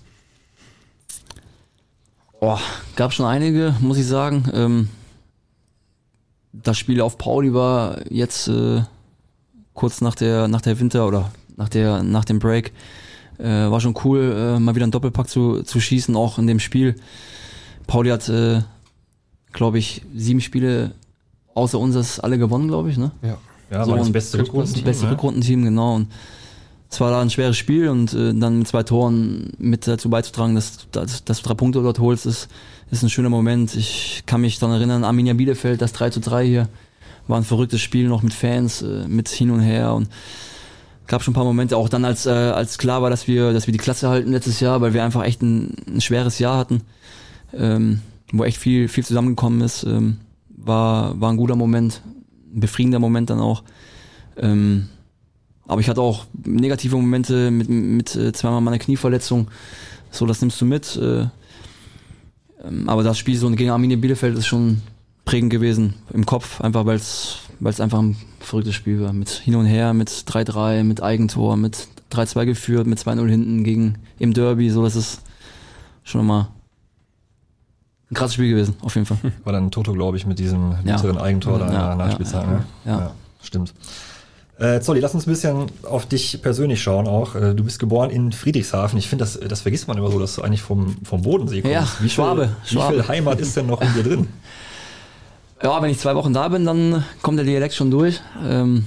[2.40, 2.59] Oh,
[2.96, 4.51] gab schon einige, muss ich sagen.
[4.53, 4.88] Ähm,
[6.53, 8.83] das Spiel auf Pauli war jetzt äh,
[9.74, 12.72] kurz nach der, nach der Winter oder nach der, nach dem Break.
[13.38, 16.59] Äh, war schon cool, äh, mal wieder einen Doppelpack zu, zu schießen, auch in dem
[16.59, 16.96] Spiel.
[17.87, 18.62] Pauli hat, äh,
[19.53, 20.92] glaube ich, sieben Spiele
[21.55, 23.12] außer unseres alle gewonnen, glaube ich, ne?
[23.22, 23.38] Ja.
[23.70, 24.85] Ja, so war das beste Rückrundenteam.
[24.85, 25.11] Das beste?
[25.11, 25.96] Rückrundenteam, genau.
[25.96, 26.09] Und
[26.90, 30.55] es war da ein schweres Spiel und äh, dann mit zwei Toren mit dazu beizutragen,
[30.55, 32.48] dass, dass, dass du drei Punkte dort holst, ist,
[32.90, 33.74] ist ein schöner Moment.
[33.74, 36.68] Ich kann mich daran erinnern, Arminia Bielefeld, das 3 zu 3 hier,
[37.27, 40.09] war ein verrücktes Spiel noch mit Fans, äh, mit hin und her und
[41.09, 43.66] gab schon ein paar Momente, auch dann als, äh, als klar war, dass wir, dass
[43.66, 46.83] wir die Klasse halten letztes Jahr, weil wir einfach echt ein, ein schweres Jahr hatten.
[47.53, 48.01] Ähm,
[48.33, 49.85] wo echt viel, viel zusammengekommen ist.
[49.85, 50.18] Ähm,
[50.49, 52.03] war, war ein guter Moment,
[52.55, 53.62] ein befriedigender Moment dann auch.
[54.37, 54.88] Ähm,
[55.66, 59.49] aber ich hatte auch negative Momente mit, mit äh, zweimal meiner Knieverletzung.
[60.11, 60.97] So, das nimmst du mit.
[60.97, 61.27] Äh,
[62.64, 64.83] ähm, aber das Spiel so gegen Arminia Bielefeld ist schon
[65.28, 69.12] prägend gewesen im Kopf, einfach weil es einfach ein verrücktes Spiel war.
[69.12, 73.98] Mit hin und her, mit 3-3, mit Eigentor, mit 3-2 geführt, mit 2-0 hinten gegen
[74.18, 74.70] im Derby.
[74.70, 75.20] So, das ist
[76.02, 76.48] schon mal
[78.10, 79.18] ein krasses Spiel gewesen, auf jeden Fall.
[79.44, 81.22] War dann Toto, glaube ich, mit diesem bitteren ja.
[81.22, 82.44] Eigentor da in der Nachspielzeit.
[82.44, 82.64] Ja, ne?
[82.86, 83.14] ja, ja.
[83.42, 83.74] stimmt.
[84.58, 87.34] Äh, Zolli, lass uns ein bisschen auf dich persönlich schauen auch.
[87.34, 88.98] Äh, du bist geboren in Friedrichshafen.
[88.98, 91.74] Ich finde, das, das vergisst man immer so, dass du eigentlich vom, vom Bodensee kommst.
[91.74, 92.96] Ja, wie Schwabe, viel, Schwabe.
[92.96, 94.28] Wie viel Heimat ist denn noch in dir drin?
[95.62, 98.21] Ja, wenn ich zwei Wochen da bin, dann kommt der Dialekt schon durch.
[98.47, 98.85] Ähm,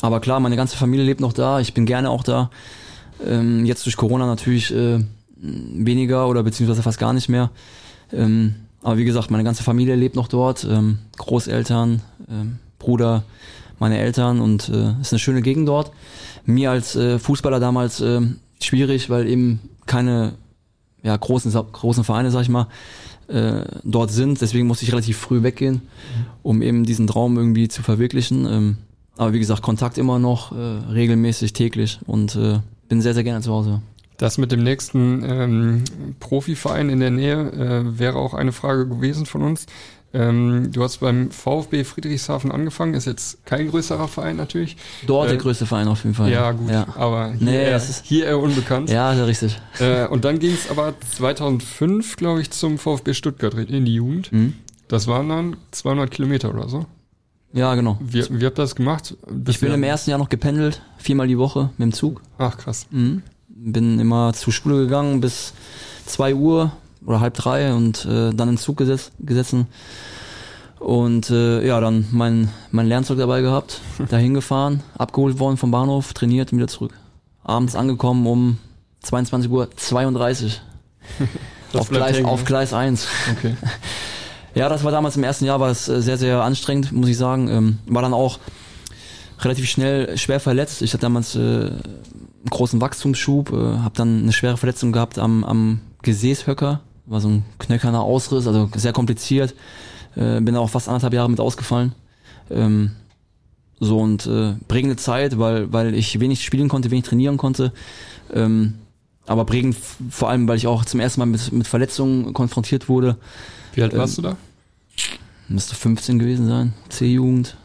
[0.00, 1.60] aber klar, meine ganze Familie lebt noch da.
[1.60, 2.50] Ich bin gerne auch da.
[3.24, 5.04] Ähm, jetzt durch Corona natürlich äh,
[5.36, 7.50] weniger oder beziehungsweise fast gar nicht mehr.
[8.12, 10.64] Ähm, aber wie gesagt, meine ganze Familie lebt noch dort.
[10.64, 13.22] Ähm, Großeltern, ähm, Bruder,
[13.78, 15.92] meine Eltern und äh, ist eine schöne Gegend dort.
[16.44, 18.20] Mir als äh, Fußballer damals äh,
[18.60, 20.32] schwierig, weil eben keine
[21.02, 22.66] ja, großen, großen Vereine, sag ich mal,
[23.30, 24.40] äh, dort sind.
[24.40, 25.82] Deswegen musste ich relativ früh weggehen,
[26.42, 28.46] um eben diesen Traum irgendwie zu verwirklichen.
[28.46, 28.76] Ähm,
[29.16, 33.42] aber wie gesagt, Kontakt immer noch, äh, regelmäßig, täglich und äh, bin sehr, sehr gerne
[33.42, 33.82] zu Hause.
[34.16, 35.84] Das mit dem nächsten ähm,
[36.20, 39.66] Profiverein in der Nähe äh, wäre auch eine Frage gewesen von uns.
[40.12, 44.76] Ähm, du hast beim VfB Friedrichshafen angefangen, ist jetzt kein größerer Verein natürlich.
[45.06, 46.30] Dort äh, der größte Verein auf jeden Fall.
[46.30, 46.86] Ja, gut, ja.
[46.96, 48.90] aber hier, nee, eher, hier eher unbekannt.
[48.90, 49.60] Ja, ist richtig.
[49.78, 54.32] Äh, und dann ging es aber 2005, glaube ich, zum VfB Stuttgart in die Jugend.
[54.32, 54.54] Mhm.
[54.88, 56.86] Das waren dann 200 Kilometer oder so.
[57.52, 57.96] Ja, genau.
[58.00, 59.16] Wie, wie habt ihr das gemacht?
[59.28, 62.20] Das ich bin im ersten Jahr noch gependelt, viermal die Woche mit dem Zug.
[62.38, 62.86] Ach, krass.
[62.90, 63.22] Mhm.
[63.48, 65.52] Bin immer zur Schule gegangen bis
[66.06, 66.72] zwei Uhr,
[67.04, 69.66] oder halb drei und äh, dann in Zug gesetz, gesessen.
[70.78, 76.14] Und äh, ja, dann mein, mein Lernzeug dabei gehabt, dahin gefahren, abgeholt worden vom Bahnhof,
[76.14, 76.94] trainiert und wieder zurück.
[77.44, 78.58] Abends angekommen um
[79.02, 80.60] 22 Uhr 32.
[81.74, 83.06] auf, Gleis, hängen, auf Gleis 1.
[83.36, 83.54] Okay.
[84.54, 87.18] ja, das war damals im ersten Jahr, war es äh, sehr, sehr anstrengend, muss ich
[87.18, 87.48] sagen.
[87.48, 88.38] Ähm, war dann auch
[89.40, 90.80] relativ schnell schwer verletzt.
[90.80, 91.82] Ich hatte damals äh, einen
[92.48, 96.80] großen Wachstumsschub, äh, habe dann eine schwere Verletzung gehabt am, am Gesäßhöcker
[97.10, 99.54] war so ein knöcherner Ausriss, also sehr kompliziert.
[100.14, 101.92] Äh, bin da auch fast anderthalb Jahre mit ausgefallen.
[102.50, 102.92] Ähm,
[103.80, 107.72] so und äh, prägende Zeit, weil, weil ich wenig spielen konnte, wenig trainieren konnte.
[108.32, 108.74] Ähm,
[109.26, 109.76] aber prägend
[110.10, 113.16] vor allem, weil ich auch zum ersten Mal mit, mit Verletzungen konfrontiert wurde.
[113.74, 114.36] Wie alt warst ähm, du da?
[115.48, 116.74] Müsste 15 gewesen sein.
[116.90, 117.56] C-Jugend.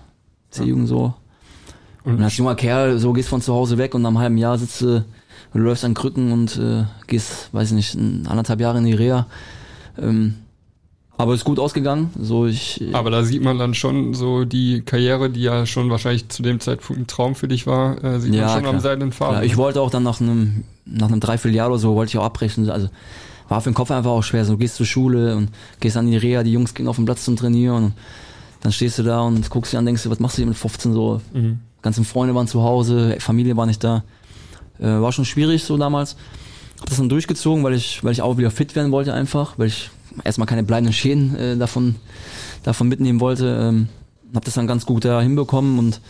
[0.50, 1.14] C-Jugend so.
[2.04, 4.38] Und, und als junger Kerl, so gehst von zu Hause weg und nach einem halben
[4.38, 5.06] Jahr sitzt du
[5.60, 9.26] du läufst an Krücken und äh, gehst, weiß ich nicht, anderthalb Jahre in die Reha.
[9.98, 10.36] Ähm,
[11.18, 12.10] aber ist gut ausgegangen.
[12.20, 15.90] So ich, äh, aber da sieht man dann schon so die Karriere, die ja schon
[15.90, 18.74] wahrscheinlich zu dem Zeitpunkt ein Traum für dich war, äh, sieht ja, man schon klar.
[18.74, 19.44] am seidenen Faden.
[19.44, 22.70] ich wollte auch dann nach einem, nach einem Dreivierteljahr oder so, wollte ich auch abbrechen.
[22.70, 22.90] Also
[23.48, 24.44] war für den Kopf einfach auch schwer.
[24.44, 27.24] So gehst zur Schule und gehst an die Reha, die Jungs gehen auf den Platz
[27.24, 27.94] zum Trainieren und
[28.60, 30.58] dann stehst du da und guckst dir an, denkst du, was machst du hier mit
[30.58, 31.22] 15 so?
[31.34, 31.60] Mhm.
[31.82, 34.04] Ganzen Freunde waren zu Hause, Familie war nicht da.
[34.80, 36.16] Äh, war schon schwierig so damals.
[36.80, 39.68] Hab das dann durchgezogen, weil ich, weil ich auch wieder fit werden wollte einfach, weil
[39.68, 39.90] ich
[40.24, 41.96] erstmal keine bleibenden Schäden äh, davon,
[42.64, 43.58] davon mitnehmen wollte.
[43.62, 43.88] Ähm,
[44.34, 46.02] hab das dann ganz gut da hinbekommen und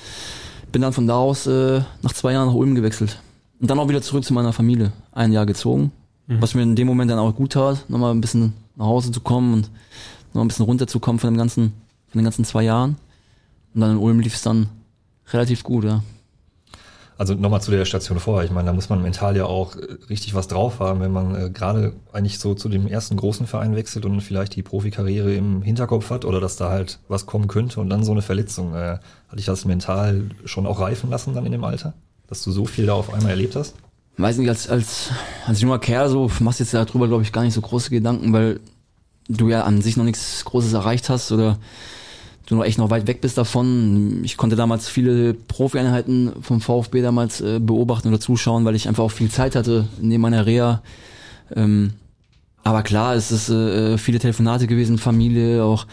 [0.71, 3.19] bin dann von da aus äh, nach zwei Jahren nach Ulm gewechselt.
[3.59, 4.91] Und dann auch wieder zurück zu meiner Familie.
[5.11, 5.91] Ein Jahr gezogen.
[6.27, 6.41] Mhm.
[6.41, 9.21] Was mir in dem Moment dann auch gut tat, nochmal ein bisschen nach Hause zu
[9.21, 9.69] kommen und
[10.33, 11.73] noch ein bisschen runterzukommen von dem ganzen,
[12.07, 12.97] von den ganzen zwei Jahren.
[13.73, 14.69] Und dann in Ulm lief es dann
[15.31, 16.03] relativ gut, ja.
[17.17, 18.45] Also nochmal zu der Station vorher.
[18.45, 19.75] Ich meine, da muss man mental ja auch
[20.09, 23.75] richtig was drauf haben, wenn man äh, gerade eigentlich so zu dem ersten großen Verein
[23.75, 27.79] wechselt und vielleicht die Profikarriere im Hinterkopf hat oder dass da halt was kommen könnte
[27.79, 28.75] und dann so eine Verletzung.
[28.75, 28.97] Äh,
[29.29, 31.93] hatte ich das mental schon auch reifen lassen dann in dem Alter?
[32.27, 33.75] Dass du so viel da auf einmal erlebt hast?
[34.17, 35.09] Weiß nicht, als, als,
[35.45, 38.59] als junger Kerl so machst jetzt darüber, glaube ich, gar nicht so große Gedanken, weil
[39.27, 41.57] du ja an sich noch nichts Großes erreicht hast oder
[42.45, 44.21] du noch echt noch weit weg bist davon.
[44.23, 49.03] Ich konnte damals viele Profi-Einheiten vom VfB damals äh, beobachten oder zuschauen, weil ich einfach
[49.03, 50.81] auch viel Zeit hatte neben meiner Reha.
[51.55, 51.93] Ähm,
[52.63, 55.85] aber klar, es ist äh, viele Telefonate gewesen, Familie auch.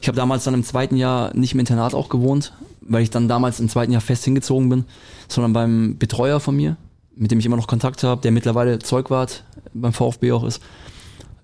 [0.00, 2.52] Ich habe damals dann im zweiten Jahr nicht im Internat auch gewohnt,
[2.82, 4.84] weil ich dann damals im zweiten Jahr fest hingezogen bin,
[5.28, 6.76] sondern beim Betreuer von mir,
[7.16, 10.60] mit dem ich immer noch Kontakt habe, der mittlerweile Zeugwart beim VfB auch ist.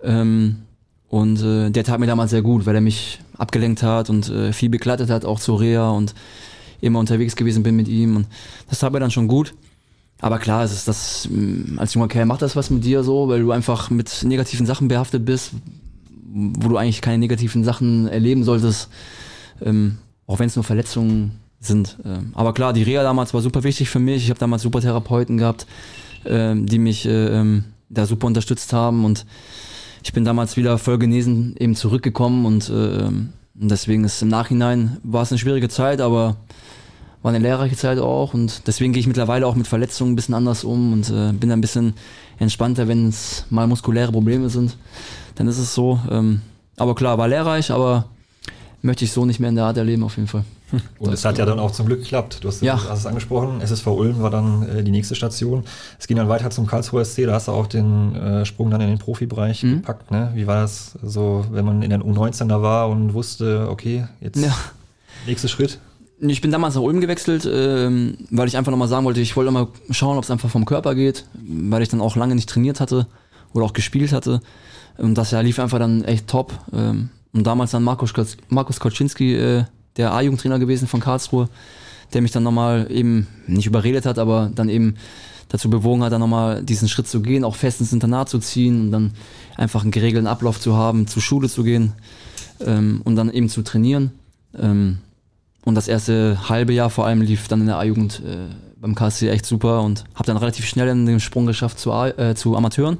[0.02, 0.62] Ähm,
[1.10, 4.52] und äh, der tat mir damals sehr gut, weil er mich abgelenkt hat und äh,
[4.52, 6.14] viel begleitet hat, auch zur Reha und
[6.80, 8.14] immer unterwegs gewesen bin mit ihm.
[8.16, 8.26] Und
[8.68, 9.52] das tat mir dann schon gut.
[10.20, 13.28] Aber klar, es ist das, mm, als junger Kerl macht das was mit dir so,
[13.28, 15.50] weil du einfach mit negativen Sachen behaftet bist,
[16.32, 18.88] wo du eigentlich keine negativen Sachen erleben solltest,
[19.62, 21.98] ähm, auch wenn es nur Verletzungen sind.
[22.04, 24.22] Ähm, aber klar, die Reha damals war super wichtig für mich.
[24.22, 25.66] Ich habe damals super Therapeuten gehabt,
[26.24, 29.26] ähm, die mich äh, ähm, da super unterstützt haben und
[30.02, 33.08] ich bin damals wieder voll genesen eben zurückgekommen und äh,
[33.54, 36.36] deswegen ist im Nachhinein war es eine schwierige Zeit, aber
[37.22, 40.34] war eine lehrreiche Zeit auch und deswegen gehe ich mittlerweile auch mit Verletzungen ein bisschen
[40.34, 41.94] anders um und äh, bin ein bisschen
[42.38, 44.76] entspannter, wenn es mal muskuläre Probleme sind.
[45.34, 46.00] Dann ist es so.
[46.10, 46.40] Ähm,
[46.76, 48.06] aber klar, war lehrreich, aber
[48.82, 50.44] möchte ich so nicht mehr in der Art erleben auf jeden Fall.
[50.98, 52.38] Und es hat ja dann auch zum Glück geklappt.
[52.42, 52.80] Du hast, Ja.
[52.88, 53.60] hast es angesprochen.
[53.60, 55.64] SSV Ulm war dann äh, die nächste Station.
[55.98, 57.26] Es ging dann weiter zum Karlsruher SC.
[57.26, 59.76] Da hast du auch den äh, Sprung dann in den Profibereich Mhm.
[59.76, 60.10] gepackt.
[60.10, 60.30] Ne?
[60.34, 64.40] Wie war das so, wenn man in der U19 da war und wusste, okay, jetzt
[64.40, 64.54] Ja.
[65.26, 65.78] nächster Schritt?
[66.20, 69.50] Ich bin damals nach Ulm gewechselt, ähm, weil ich einfach nochmal sagen wollte, ich wollte
[69.50, 72.78] mal schauen, ob es einfach vom Körper geht, weil ich dann auch lange nicht trainiert
[72.78, 73.06] hatte
[73.54, 74.40] oder auch gespielt hatte.
[74.98, 76.52] Und das Jahr lief einfach dann echt top.
[76.74, 78.12] Ähm, und damals dann Markus,
[78.48, 79.64] Markus Koczynski, äh,
[79.96, 81.48] der A-Jugendtrainer gewesen von Karlsruhe,
[82.12, 84.96] der mich dann nochmal eben nicht überredet hat, aber dann eben
[85.48, 88.80] dazu bewogen hat, dann nochmal diesen Schritt zu gehen, auch fest ins Internat zu ziehen
[88.80, 89.12] und dann
[89.56, 91.92] einfach einen geregelten Ablauf zu haben, zur Schule zu gehen
[92.60, 94.12] ähm, und dann eben zu trainieren.
[94.56, 94.98] Ähm,
[95.64, 98.46] und das erste halbe Jahr vor allem lief dann in der A-Jugend äh,
[98.80, 102.56] beim KSC echt super und habe dann relativ schnell den Sprung geschafft zu, äh, zu
[102.56, 102.98] Amateuren.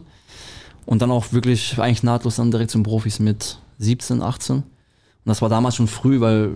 [0.87, 4.57] Und dann auch wirklich eigentlich nahtlos dann direkt zum Profis mit 17, 18.
[4.57, 4.65] Und
[5.25, 6.53] das war damals schon früh, weil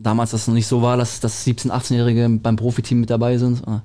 [0.00, 3.60] damals das noch nicht so war, dass, dass 17-, 18-Jährige beim Profiteam mit dabei sind.
[3.66, 3.80] Äh,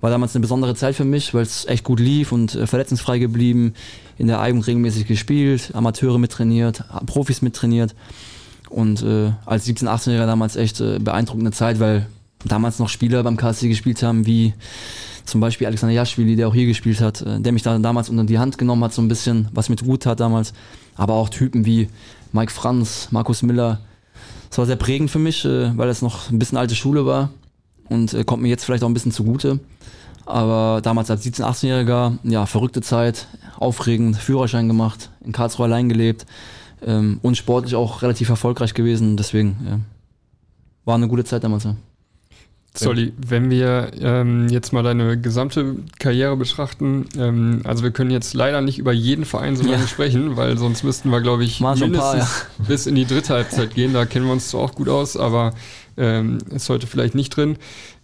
[0.00, 3.18] War damals eine besondere Zeit für mich, weil es echt gut lief und äh, verletzungsfrei
[3.18, 3.74] geblieben,
[4.18, 7.94] in der A-Jugend regelmäßig gespielt, Amateure mittrainiert, Profis mittrainiert.
[8.68, 12.06] Und äh, als 17-, 18-Jähriger damals echt äh, beeindruckende Zeit, weil
[12.44, 14.54] damals noch Spieler beim KSC gespielt haben, wie
[15.24, 18.24] zum Beispiel Alexander Jaschwili, der auch hier gespielt hat, äh, der mich da damals unter
[18.24, 20.52] die Hand genommen hat, so ein bisschen, was mir gut tat damals.
[21.00, 21.88] Aber auch Typen wie
[22.32, 23.80] Mike Franz, Markus Miller.
[24.50, 27.30] Das war sehr prägend für mich, äh, weil es noch ein bisschen alte Schule war
[27.88, 29.60] und äh, kommt mir jetzt vielleicht auch ein bisschen zugute.
[30.26, 36.26] Aber damals als 17-, 18-Jähriger, ja, verrückte Zeit, aufregend, Führerschein gemacht, in Karlsruhe allein gelebt
[36.82, 39.16] ähm, und sportlich auch relativ erfolgreich gewesen.
[39.16, 39.80] Deswegen ja,
[40.84, 41.64] war eine gute Zeit damals.
[41.64, 41.76] Ja.
[42.74, 48.32] Solly, wenn wir ähm, jetzt mal deine gesamte Karriere betrachten, ähm, also wir können jetzt
[48.32, 49.88] leider nicht über jeden Verein so lange Ja.
[49.88, 52.26] sprechen, weil sonst müssten wir, glaube ich, mindestens paar,
[52.68, 53.92] bis in die dritte Halbzeit gehen.
[53.92, 55.52] Da kennen wir uns zwar auch gut aus, aber
[55.96, 57.56] ähm, ist heute vielleicht nicht drin.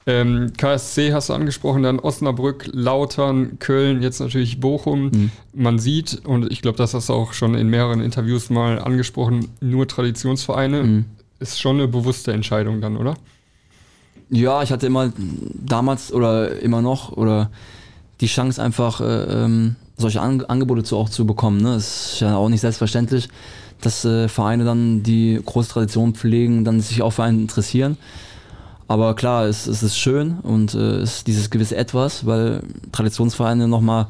[0.08, 5.10] Ähm, KSC hast du angesprochen, dann Osnabrück, Lautern, Köln, jetzt natürlich Bochum.
[5.10, 5.30] Mhm.
[5.52, 9.48] Man sieht, und ich glaube, das hast du auch schon in mehreren Interviews mal angesprochen,
[9.60, 10.82] nur Traditionsvereine.
[10.82, 11.04] Mhm.
[11.38, 13.14] Ist schon eine bewusste Entscheidung dann, oder?
[14.28, 15.12] Ja, ich hatte immer
[15.54, 17.50] damals oder immer noch oder
[18.20, 21.60] die Chance einfach äh, ähm, solche An Angebote zu auch zu bekommen.
[21.60, 21.74] Ne?
[21.74, 23.28] Es ist ja auch nicht selbstverständlich,
[23.80, 27.96] dass äh, Vereine dann die große Tradition pflegen, dann sich auch für einen interessieren.
[28.88, 32.62] Aber klar, es, es ist schön und äh, es ist dieses gewisse Etwas, weil
[32.92, 34.06] Traditionsvereine nochmal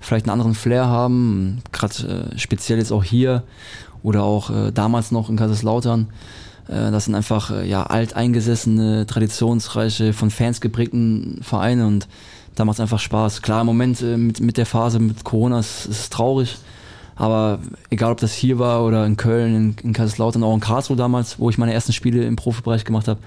[0.00, 3.42] vielleicht einen anderen Flair haben, gerade äh, speziell jetzt auch hier
[4.02, 6.08] oder auch äh, damals noch in Kaiserslautern.
[6.68, 12.08] Äh, das sind einfach äh, ja alteingesessene, traditionsreiche, von Fans geprägten Vereine und
[12.54, 13.42] da macht es einfach Spaß.
[13.42, 16.56] Klar, im Moment äh, mit, mit der Phase mit Corona ist es traurig,
[17.16, 17.58] aber
[17.90, 21.38] egal ob das hier war oder in Köln, in, in Kaiserslautern, auch in Karlsruhe damals,
[21.38, 23.20] wo ich meine ersten Spiele im Profibereich gemacht habe,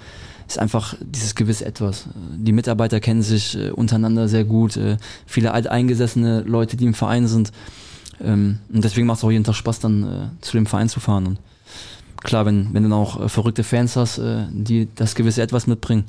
[0.47, 2.05] ist einfach dieses gewisse Etwas.
[2.15, 4.79] Die Mitarbeiter kennen sich untereinander sehr gut,
[5.25, 7.51] viele alteingesessene Leute, die im Verein sind.
[8.23, 11.37] Ähm, und deswegen macht es auch jeden Tag Spaß, dann zu dem Verein zu fahren.
[12.23, 15.67] Klar, wenn, wenn du dann auch äh, verrückte Fans hast, äh, die das gewisse Etwas
[15.67, 16.05] mitbringen,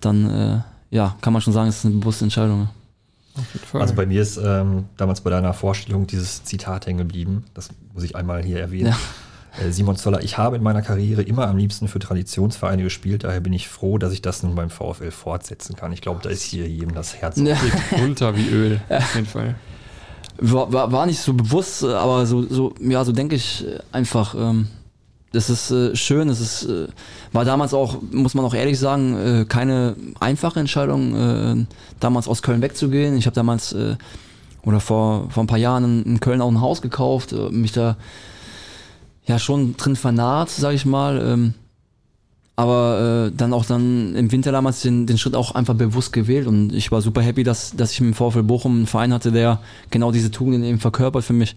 [0.00, 2.68] dann äh, ja, kann man schon sagen, es ist eine bewusste Entscheidung.
[3.72, 3.80] ja.
[3.80, 7.44] Also bei mir ist ähm, damals bei deiner Vorstellung dieses Zitat hängen geblieben.
[7.54, 8.94] Das muss ich einmal hier erwähnen.
[9.58, 13.40] Äh, Simon Zoller, ich habe in meiner Karriere immer am liebsten für Traditionsvereine gespielt, daher
[13.40, 15.92] bin ich froh, dass ich das nun beim VfL fortsetzen kann.
[15.92, 17.38] Ich glaube, da ist hier jedem das Herz.
[17.38, 17.56] Ja.
[17.98, 19.54] Runter wie Öl, auf jeden Fall.
[20.38, 24.34] War, war, war nicht so bewusst, aber so, so, ja, so denke ich einfach.
[24.34, 24.68] Ähm,
[25.36, 26.88] das ist äh, schön, es ist, äh,
[27.32, 31.66] war damals auch, muss man auch ehrlich sagen, äh, keine einfache Entscheidung, äh,
[32.00, 33.16] damals aus Köln wegzugehen.
[33.18, 33.96] Ich habe damals äh,
[34.64, 37.96] oder vor, vor ein paar Jahren in, Köln auch ein Haus gekauft, äh, mich da
[39.26, 41.20] ja schon drin vernarrt, sag ich mal.
[41.22, 41.54] Ähm,
[42.56, 46.46] aber äh, dann auch dann im Winter damals den, den Schritt auch einfach bewusst gewählt
[46.46, 49.60] und ich war super happy, dass, dass ich im VfL Bochum einen Verein hatte, der
[49.90, 51.56] genau diese Tugenden eben verkörpert für mich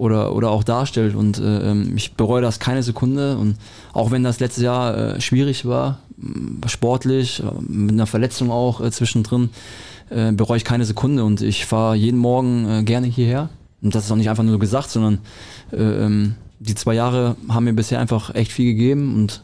[0.00, 1.14] oder, oder auch darstellt.
[1.14, 3.36] Und äh, ähm, ich bereue das keine Sekunde.
[3.36, 3.56] Und
[3.92, 8.80] auch wenn das letztes Jahr äh, schwierig war, m, sportlich, äh, mit einer Verletzung auch
[8.80, 9.50] äh, zwischendrin,
[10.08, 11.22] äh, bereue ich keine Sekunde.
[11.22, 13.50] Und ich fahre jeden Morgen äh, gerne hierher.
[13.82, 15.18] Und das ist auch nicht einfach nur gesagt, sondern
[15.70, 19.14] äh, ähm, die zwei Jahre haben mir bisher einfach echt viel gegeben.
[19.14, 19.42] Und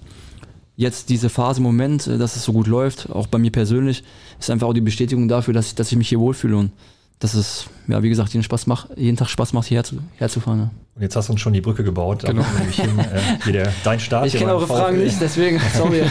[0.74, 4.04] jetzt diese Phase im Moment, dass es so gut läuft, auch bei mir persönlich,
[4.40, 6.56] ist einfach auch die Bestätigung dafür, dass ich, dass ich mich hier wohlfühle.
[6.56, 6.72] Und
[7.18, 10.58] dass es, ja, wie gesagt, jeden, Spaß macht, jeden Tag Spaß macht, hierher zu, herzufahren.
[10.60, 10.70] Ja.
[10.96, 12.24] Und jetzt hast du uns schon die Brücke gebaut.
[12.24, 12.44] Da Genau.
[12.70, 14.26] hin, äh, hier der, dein Start.
[14.26, 15.04] Ich kenne eure Fragen VfL.
[15.04, 16.02] nicht, deswegen, sorry.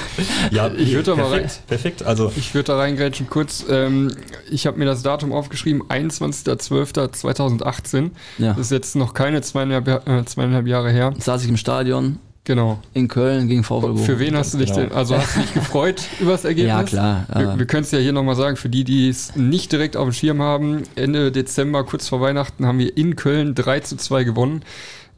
[0.52, 2.04] Ja, Ich hier, würd aber perfekt, perfekt.
[2.04, 3.66] Also Ich würde da reingrätschen kurz.
[3.70, 4.12] Ähm,
[4.50, 8.12] ich habe mir das Datum aufgeschrieben, 21.12.2018.
[8.38, 8.50] Ja.
[8.54, 11.14] Das ist jetzt noch keine zweieinhalb, äh, zweieinhalb Jahre her.
[11.20, 12.80] Saß ich im Stadion Genau.
[12.94, 13.98] in Köln gegen VfL Bochum.
[13.98, 14.82] Für wen hast du dich genau.
[14.88, 16.68] denn, also hast du dich gefreut über das Ergebnis?
[16.68, 17.26] Ja, klar.
[17.34, 20.08] Wir, wir können es ja hier nochmal sagen, für die, die es nicht direkt auf
[20.08, 24.24] dem Schirm haben, Ende Dezember, kurz vor Weihnachten, haben wir in Köln 3 zu 2
[24.24, 24.62] gewonnen.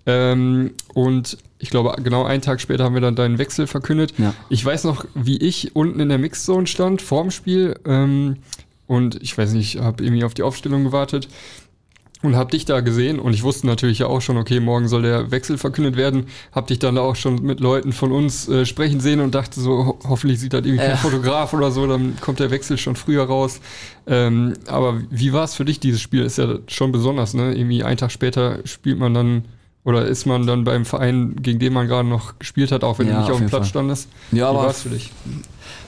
[0.06, 4.14] Ähm, und ich glaube, genau einen Tag später haben wir dann deinen Wechsel verkündet.
[4.18, 4.34] Ja.
[4.50, 7.76] Ich weiß noch, wie ich unten in der Mixzone stand, vorm Spiel.
[7.86, 8.38] Ähm,
[8.88, 11.28] und ich weiß nicht, habe irgendwie auf die Aufstellung gewartet
[12.24, 13.20] und habe dich da gesehen.
[13.20, 16.26] Und ich wusste natürlich ja auch schon, okay, morgen soll der Wechsel verkündet werden.
[16.52, 19.86] Habe dich dann auch schon mit Leuten von uns äh, sprechen sehen und dachte so,
[19.86, 20.96] ho hoffentlich sieht das irgendwie kein Ja.
[20.98, 23.60] Fotograf oder so, dann kommt der Wechsel schon früher raus.
[24.08, 26.24] Ähm, aber wie war es für dich, dieses Spiel?
[26.24, 27.54] Ist ja schon besonders, ne?
[27.54, 29.46] Irgendwie einen Tag später spielt man dann
[29.84, 33.08] oder ist man dann beim Verein, gegen den man gerade noch gespielt hat, auch wenn
[33.08, 33.70] Ja, du nicht auf dem Platz Fall.
[33.70, 34.10] standest?
[34.34, 35.12] Ja, Wie war es für dich?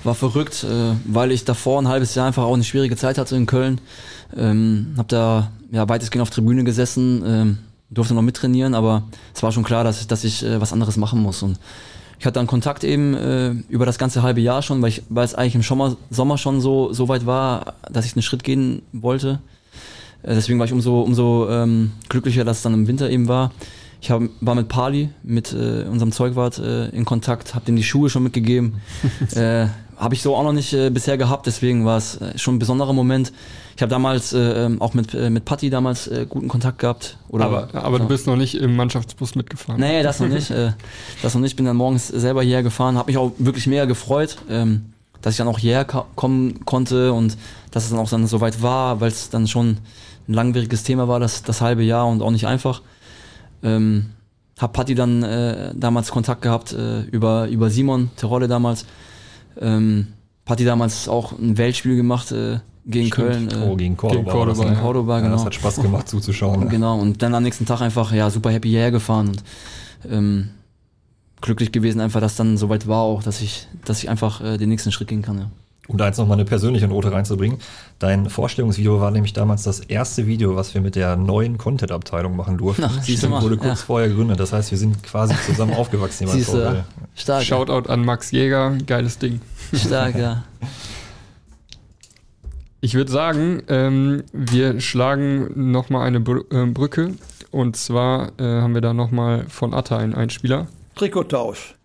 [0.06, 3.36] war verrückt, äh, weil ich davor ein halbes Jahr einfach auch eine schwierige Zeit hatte
[3.36, 3.82] in Köln.
[4.36, 7.58] Ähm, hab da ja weitestgehend auf Tribüne gesessen, ähm,
[7.90, 10.98] durfte noch mittrainieren, aber es war schon klar, dass ich, dass ich äh, was anderes
[10.98, 11.42] machen muss.
[11.42, 11.60] Und
[12.20, 15.26] ich hatte dann Kontakt eben äh, über das ganze halbe Jahr schon, weil, ich, weil
[15.26, 18.82] es eigentlich im Sommer, Sommer schon so, so weit war, dass ich einen Schritt gehen
[18.92, 19.40] wollte.
[20.24, 23.52] Äh, deswegen war ich umso, umso ähm, glücklicher, dass es dann im Winter eben war.
[24.02, 27.84] Ich hab, war mit Pali, mit äh, unserem Zeugwart äh, in Kontakt, habe dem die
[27.84, 28.82] Schuhe schon mitgegeben.
[29.36, 29.68] äh,
[30.00, 32.60] habe ich so auch noch nicht äh, bisher gehabt, deswegen war es äh, schon ein
[32.60, 33.34] besonderer Moment.
[33.76, 37.18] Ich habe damals äh, ähm, auch mit, äh, mit Patti damals äh, guten Kontakt gehabt.
[37.28, 38.04] Oder, aber aber ja.
[38.04, 39.80] du bist noch nicht im Mannschaftsbus mitgefahren.
[39.80, 40.52] Nee, das noch nicht.
[40.60, 40.72] Äh,
[41.22, 41.56] das noch nicht.
[41.56, 42.98] Bin dann morgens selber hierher gefahren.
[42.98, 47.38] Habe mich auch wirklich mega gefreut, ähm, dass ich dann auch hierher kommen konnte und
[47.72, 49.78] dass es dann auch dann so weit war, weil es dann schon
[50.28, 52.82] ein langwieriges Thema war, das, das halbe Jahr und auch nicht einfach.
[53.64, 54.08] Ähm,
[54.60, 58.86] hab Patti dann äh, damals Kontakt gehabt äh, über, über Simon Terolle damals.
[59.60, 60.08] Ähm,
[60.46, 63.50] Patti damals auch ein Weltspiel gemacht äh, gegen Stimmt.
[63.50, 63.50] Köln.
[63.50, 64.24] Äh, oh, gegen Cordoba.
[64.24, 64.70] gegen Cordoba, ne?
[64.70, 65.36] gegen Cordoba, ja, genau.
[65.36, 66.70] Das hat Spaß gemacht zuzuschauen.
[66.70, 69.44] Genau, und dann am nächsten Tag einfach, ja, super happy hierher gefahren und
[70.10, 70.50] ähm,
[71.42, 74.70] glücklich gewesen einfach, dass dann soweit war auch, dass ich, dass ich einfach äh, den
[74.70, 75.52] nächsten Schritt gehen kann, ja.
[75.90, 77.58] Um da jetzt nochmal eine persönliche Note reinzubringen.
[77.98, 82.58] Dein Vorstellungsvideo war nämlich damals das erste Video, was wir mit der neuen Content-Abteilung machen
[82.60, 82.84] durften.
[82.86, 83.86] Ach, siehst du Stimmt, mal, wurde kurz ja.
[83.86, 84.40] vorher gegründet.
[84.40, 86.28] Das heißt, wir sind quasi zusammen aufgewachsen.
[86.28, 86.86] Siehst du.
[87.16, 87.44] Stark.
[87.44, 89.42] Shoutout an Max Jäger, geiles Ding.
[89.74, 90.44] Stark, ja.
[92.82, 97.16] Ich würde sagen, ähm, wir schlagen nochmal eine Br äh, Brücke.
[97.52, 100.68] Und zwar äh, haben wir da nochmal von Atta einen Einspieler.
[100.96, 101.76] Trikottausch.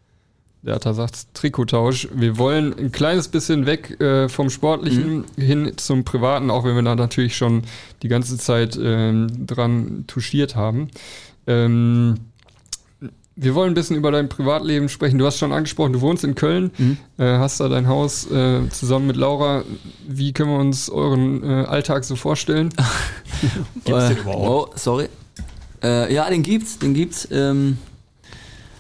[0.65, 2.09] Der Atta sagt Trikottausch.
[2.15, 6.83] Wir wollen ein kleines bisschen weg äh, vom Sportlichen hin zum Privaten, auch wenn wir
[6.83, 7.63] da natürlich schon
[8.03, 10.89] die ganze Zeit ähm, dran touchiert haben.
[11.47, 12.15] Ähm,
[13.37, 15.19] wir wollen ein bisschen über dein Privatleben sprechen.
[15.19, 16.97] Du hast schon angesprochen, du wohnst in Köln, Mhm.
[17.19, 19.65] äh, hast da dein Haus äh, zusammen mit Laura.
[20.09, 22.71] Wie können wir uns euren äh, Alltag so vorstellen?
[23.85, 24.71] Gibt's den Äh, überhaupt?
[24.73, 25.09] Oh, sorry.
[25.83, 27.29] Äh, ja, den gibt's, den gibt's.
[27.31, 27.77] Ähm,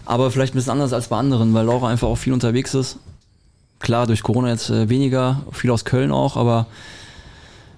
[0.06, 2.98] aber vielleicht ein bisschen anders als bei anderen, weil Laura einfach auch viel unterwegs ist.
[3.78, 6.66] Klar, durch Corona jetzt äh, weniger, viel aus Köln auch, aber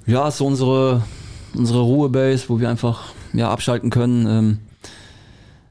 [0.06, 1.02] ja, ist so unsere,
[1.54, 4.26] unsere Ruhebase, wo wir einfach ja, abschalten können.
[4.26, 4.58] Ähm,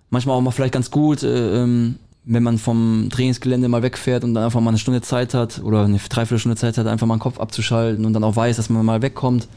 [0.09, 4.33] manchmal auch mal vielleicht ganz gut, äh, ähm, wenn man vom Trainingsgelände mal wegfährt und
[4.33, 7.21] dann einfach mal eine Stunde Zeit hat oder eine Dreiviertelstunde Zeit hat, einfach mal den
[7.21, 9.47] Kopf abzuschalten und dann auch weiß, dass man mal wegkommt.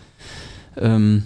[0.76, 1.24] Ähm,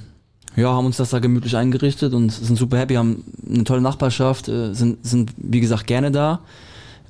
[0.56, 4.48] ja, haben uns das da gemütlich eingerichtet und sind super happy, haben eine tolle Nachbarschaft,
[4.48, 6.40] äh, sind, sind wie gesagt gerne da.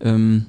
[0.00, 0.46] Ähm,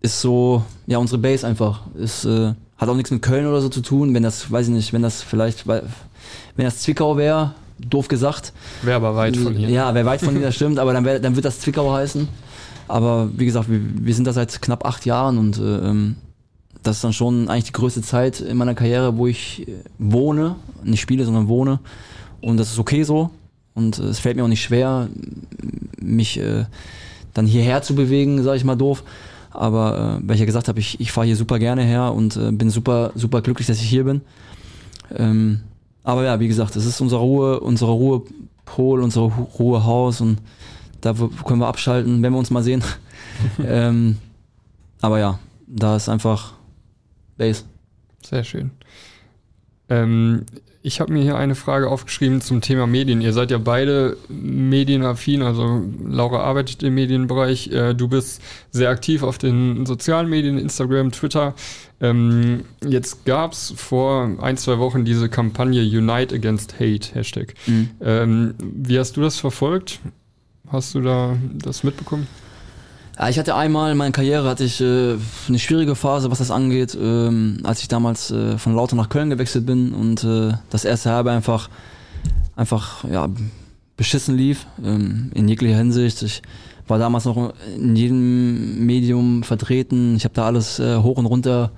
[0.00, 1.82] ist so, ja, unsere Base einfach.
[1.94, 4.74] Ist, äh, hat auch nichts mit Köln oder so zu tun, wenn das, weiß ich
[4.74, 5.84] nicht, wenn das vielleicht, wenn
[6.56, 8.52] das Zwickau wäre, doof gesagt.
[8.82, 9.70] Wäre aber weit von hier.
[9.70, 12.28] Ja, wäre weit von hier, das stimmt, aber dann, wär, dann wird das Zwickau heißen.
[12.86, 16.16] Aber wie gesagt, wir, wir sind da seit knapp acht Jahren und äh, ähm,
[16.84, 20.56] das ist dann schon eigentlich die größte Zeit in meiner Karriere, wo ich äh, wohne,
[20.84, 21.80] nicht spiele, sondern wohne.
[22.40, 23.30] Und das ist okay so.
[23.74, 25.08] Und äh, es fällt mir auch nicht schwer,
[26.00, 26.66] mich äh,
[27.32, 29.02] dann hierher zu bewegen, sage ich mal doof.
[29.50, 32.36] Aber äh, weil ich ja gesagt habe, ich, ich fahre hier super gerne her und
[32.36, 34.20] äh, bin super, super glücklich, dass ich hier bin.
[35.14, 35.60] Ähm,
[36.02, 40.38] aber ja, wie gesagt, es ist unsere Ruhe, unsere Ruhepol, unser Ruhehaus und
[41.00, 41.14] da
[41.44, 42.82] können wir abschalten, wenn wir uns mal sehen.
[43.64, 44.18] ähm,
[45.00, 46.54] aber ja, da ist einfach
[47.36, 47.64] Base.
[48.22, 48.70] Sehr schön.
[49.88, 50.46] Ähm,
[50.86, 53.22] Ich habe mir hier eine Frage aufgeschrieben zum Thema Medien.
[53.22, 57.68] Ihr seid ja beide medienaffin, also Laura arbeitet im Medienbereich.
[57.72, 61.54] Äh, du bist sehr aktiv auf den sozialen Medien, Instagram, Twitter.
[62.02, 67.54] Ähm, jetzt gab es vor ein, zwei Wochen diese Kampagne Unite Against Hate, Hashtag.
[67.66, 67.90] Mhm.
[68.02, 70.00] Ähm, wie hast du das verfolgt?
[70.68, 72.26] Hast du da das mitbekommen?
[73.16, 75.16] Ja, ich hatte einmal in meiner Karriere hatte ich äh,
[75.48, 79.30] eine schwierige Phase, was das angeht, ähm, als ich damals äh, von Lauter nach Köln
[79.30, 81.70] gewechselt bin und äh, das erste Halbe einfach
[82.56, 83.28] einfach ja
[83.96, 86.22] beschissen lief ähm, in jeglicher Hinsicht.
[86.22, 86.42] Ich
[86.88, 90.16] war damals noch in jedem Medium vertreten.
[90.16, 91.70] Ich habe da alles äh, hoch und runter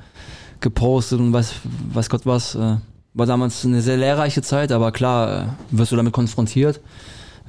[0.60, 1.54] gepostet und weiß
[1.92, 2.54] weiß Gott was.
[2.54, 2.76] Äh,
[3.12, 6.80] war damals eine sehr lehrreiche Zeit, aber klar äh, wirst du damit konfrontiert.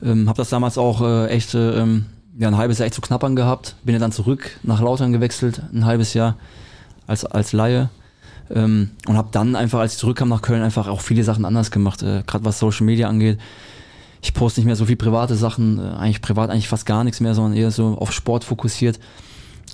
[0.04, 2.06] Ähm, habe das damals auch äh, echt äh, ähm,
[2.38, 3.76] ja, ein halbes Jahr echt zu knappern gehabt.
[3.84, 6.36] Bin ja dann zurück nach Lautern gewechselt, ein halbes Jahr
[7.08, 7.90] als, als Laie.
[8.50, 11.72] Ähm, und habe dann einfach, als ich zurückkam nach Köln, einfach auch viele Sachen anders
[11.72, 13.40] gemacht, äh, gerade was Social Media angeht.
[14.22, 17.20] Ich poste nicht mehr so viel private Sachen, äh, eigentlich privat eigentlich fast gar nichts
[17.20, 19.00] mehr, sondern eher so auf Sport fokussiert.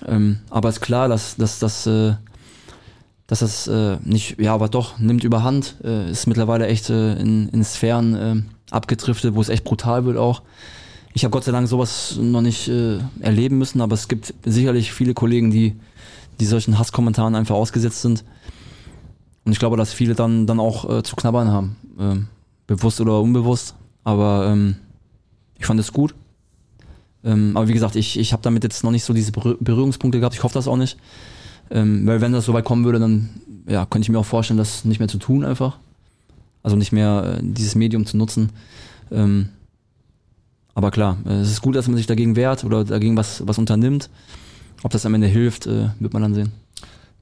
[0.08, 2.14] Ähm, aber ist klar, dass, dass, dass, äh,
[3.28, 7.50] dass das äh, nicht, ja, aber doch, nimmt überhand, äh, ist mittlerweile echt äh, in,
[7.50, 8.42] in Sphären äh,
[8.72, 10.42] abgedriftet, wo es echt brutal wird auch.
[11.14, 14.92] Ich habe Gott sei Dank sowas noch nicht äh, erleben müssen, aber es gibt sicherlich
[14.92, 15.76] viele Kollegen, die,
[16.40, 18.24] die solchen Hasskommentaren einfach ausgesetzt sind.
[19.46, 21.76] Und ich glaube, dass viele dann, dann auch äh, zu knabbern haben.
[22.00, 22.28] Ähm,
[22.66, 23.76] bewusst oder unbewusst.
[24.04, 24.78] Aber ähm,
[25.60, 26.16] ich fand es gut.
[27.24, 30.36] Ähm, aber wie gesagt, ich, ich habe damit jetzt noch nicht so diese Berührungspunkte gehabt.
[30.36, 30.98] Ich hoffe das auch nicht.
[31.70, 33.30] Ähm, weil wenn das so weit kommen würde, dann
[33.68, 35.78] ja, könnte ich mir auch vorstellen, das nicht mehr zu tun einfach.
[36.64, 38.50] Also nicht mehr äh, dieses Medium zu nutzen.
[39.12, 39.50] Ähm,
[40.76, 43.58] aber klar, äh, es ist gut, dass man sich dagegen wehrt oder dagegen was, was
[43.58, 44.10] unternimmt.
[44.84, 46.52] Ob das am Ende hilft, äh, wird man dann sehen.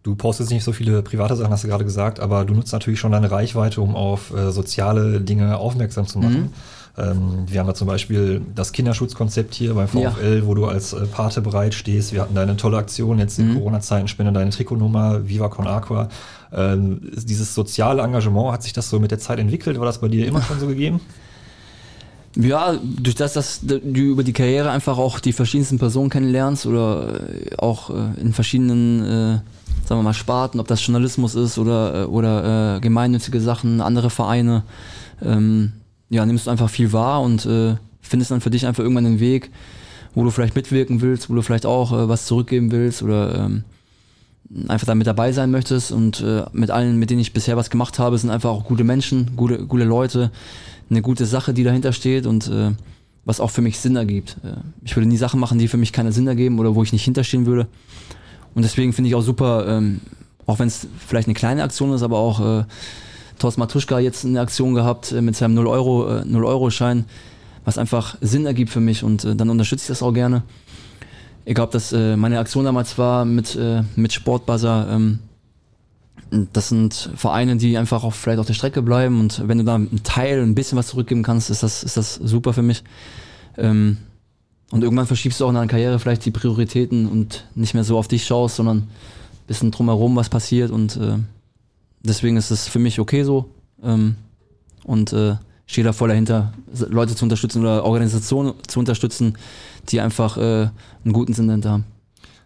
[0.04, 3.00] Du postest nicht so viele private Sachen, hast du gerade gesagt, aber du nutzt natürlich
[3.00, 6.42] schon deine Reichweite, um auf äh, soziale Dinge aufmerksam zu machen.
[6.42, 6.54] Mhm.
[6.98, 10.46] Ähm, wir haben da zum Beispiel das Kinderschutzkonzept hier beim VfL, ja.
[10.46, 12.14] wo du als äh, Pate bereitstehst.
[12.14, 13.56] Wir hatten da eine tolle Aktion jetzt in mhm.
[13.56, 16.10] Corona-Zeiten, spende deine Trikotnummer, Viva Con Aqua.
[16.52, 19.78] Ähm, dieses soziale Engagement, hat sich das so mit der Zeit entwickelt?
[19.80, 21.00] War das bei dir immer schon so gegeben?
[22.36, 27.20] Ja, durch das, dass du über die Karriere einfach auch die verschiedensten Personen kennenlernst oder
[27.30, 29.40] äh, auch äh, in verschiedenen, äh,
[29.86, 34.10] sagen wir mal, Sparten, ob das Journalismus ist oder, äh, oder äh, gemeinnützige Sachen, andere
[34.10, 34.64] Vereine,
[35.22, 35.74] ähm,
[36.10, 39.20] ja, nimmst du einfach viel wahr und äh, findest dann für dich einfach irgendwann einen
[39.20, 39.52] Weg,
[40.16, 43.64] wo du vielleicht mitwirken willst, wo du vielleicht auch äh, was zurückgeben willst oder ähm,
[44.68, 47.70] einfach da mit dabei sein möchtest und äh, mit allen, mit denen ich bisher was
[47.70, 50.32] gemacht habe, sind einfach auch gute Menschen, gute, gute Leute,
[50.92, 52.72] eine gute Sache, die dahinter steht und äh,
[53.26, 54.38] was auch für mich Sinn ergibt.
[54.44, 56.94] Äh, ich würde nie Sachen machen, die für mich keinen Sinn ergeben oder wo ich
[56.94, 57.68] nicht hinterstehen würde.
[58.54, 60.02] Und deswegen finde ich auch super, ähm,
[60.46, 62.66] auch wenn es vielleicht eine kleine Aktion ist, aber auch äh,
[63.40, 66.70] Thorsten Matuschka jetzt eine Aktion gehabt äh, mit seinem 0-Euro-Schein, äh, 0 Euro
[67.64, 70.44] was einfach Sinn ergibt für mich und äh, dann unterstütze ich das auch gerne.
[71.46, 75.20] Egal, ob das äh, meine Aktion damals war mit, äh, mit Sportbuzzer, ähm,
[76.32, 79.76] das sind Vereine, die einfach auch vielleicht auf der Strecke bleiben und wenn du da
[79.76, 82.84] einen Teil, ein bisschen was zurückgeben kannst, ist das, ist das super für mich.
[83.58, 83.98] Ähm,
[84.72, 87.98] und irgendwann verschiebst du auch in deiner Karriere vielleicht die Prioritäten und nicht mehr so
[87.98, 88.88] auf dich schaust, sondern ein
[89.48, 91.18] bisschen drumherum, was passiert und äh,
[92.02, 93.50] deswegen ist es für mich okay so.
[93.84, 94.16] Ähm,
[94.84, 95.36] und äh,
[95.68, 99.38] stehe da voll dahinter, Leute zu unterstützen oder Organisationen zu unterstützen,
[99.90, 100.70] die einfach äh,
[101.04, 101.86] einen guten Sinn dahinter haben.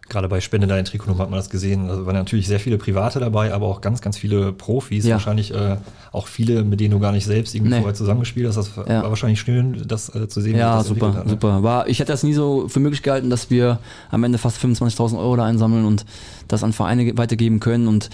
[0.08, 1.88] Gerade bei Spende deine Trikotnummer hat man das gesehen.
[1.88, 5.04] Da waren natürlich sehr viele Private dabei, aber auch ganz, ganz viele Profis.
[5.04, 5.14] Ja.
[5.14, 5.78] Wahrscheinlich äh,
[6.12, 7.78] auch viele, mit denen du gar nicht selbst irgendwie nee.
[7.78, 8.56] vorher zusammengespielt hast.
[8.56, 9.02] Das ja.
[9.02, 10.56] war wahrscheinlich schön, das äh, zu sehen.
[10.56, 11.30] Ja, super, hat, ne?
[11.30, 11.62] super.
[11.64, 13.80] War, ich hätte das nie so für möglich gehalten, dass wir
[14.10, 16.06] am Ende fast 25.000 Euro da einsammeln und
[16.46, 17.88] das an Vereine weitergeben können.
[17.88, 18.08] Und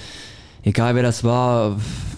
[0.63, 1.77] egal wer das war,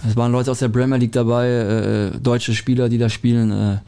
[0.09, 3.51] es waren Leute aus der Premier League dabei, äh, deutsche Spieler, die da spielen.
[3.51, 3.79] Äh,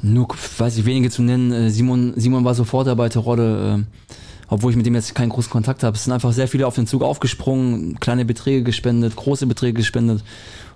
[0.00, 1.52] nur, weiß ich, wenige zu nennen.
[1.52, 3.84] Äh, Simon, Simon war sofort dabei, Terodde.
[3.84, 4.14] Äh,
[4.48, 5.96] obwohl ich mit dem jetzt keinen großen Kontakt habe.
[5.96, 10.22] Es sind einfach sehr viele auf den Zug aufgesprungen, kleine Beträge gespendet, große Beträge gespendet.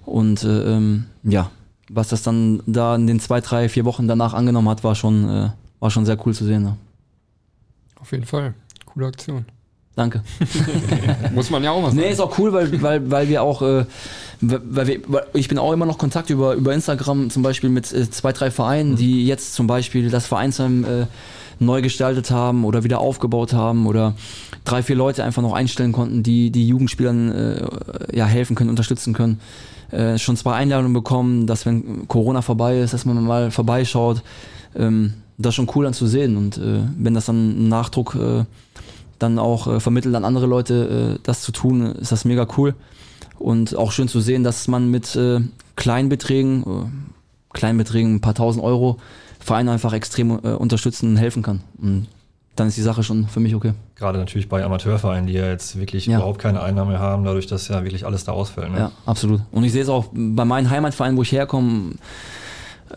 [0.05, 1.51] Und äh, ähm, ja,
[1.89, 5.29] was das dann da in den zwei, drei, vier Wochen danach angenommen hat, war schon,
[5.29, 5.51] äh,
[5.81, 6.63] war schon sehr cool zu sehen.
[6.63, 6.77] Ne?
[8.01, 8.55] Auf jeden Fall.
[8.87, 9.45] Coole Aktion.
[9.97, 10.23] Danke.
[11.35, 12.03] Muss man ja auch was sagen.
[12.03, 13.85] Nee, ist auch cool, weil, weil, weil wir auch, äh,
[14.41, 17.93] weil wir, weil ich bin auch immer noch Kontakt über, über Instagram zum Beispiel mit
[17.93, 18.97] äh, zwei, drei Vereinen, mhm.
[18.97, 21.07] die jetzt zum Beispiel das Vereinsheim äh,
[21.61, 24.15] neu gestaltet haben oder wieder aufgebaut haben oder
[24.65, 27.69] drei, vier Leute einfach noch einstellen konnten, die die Jugendspielern äh,
[28.17, 29.41] ja, helfen können, unterstützen können.
[29.91, 34.23] Äh, schon zwei Einladungen bekommen, dass wenn Corona vorbei ist, dass man mal vorbeischaut.
[34.75, 38.45] Ähm, das ist schon cool dann zu sehen und äh, wenn das dann Nachdruck äh,
[39.19, 42.75] dann auch äh, vermittelt an andere Leute, äh, das zu tun, ist das mega cool.
[43.39, 45.19] Und auch schön zu sehen, dass man mit
[45.77, 48.99] Kleinbeträgen, äh, Kleinbeträgen, ein paar tausend Euro,
[49.41, 51.61] Vereine einfach extrem äh, unterstützen und helfen kann.
[51.81, 52.07] Und
[52.57, 53.73] dann ist die Sache schon für mich okay.
[53.97, 56.19] Gerade natürlich bei Amateurvereinen, die ja jetzt wirklich Ja.
[56.19, 58.71] überhaupt keine Einnahmen mehr haben, dadurch, dass ja wirklich alles da ausfällt.
[58.71, 58.79] Ne?
[58.79, 59.41] Ja, absolut.
[59.51, 61.93] Und ich sehe es auch bei meinen Heimatvereinen, wo ich herkomme,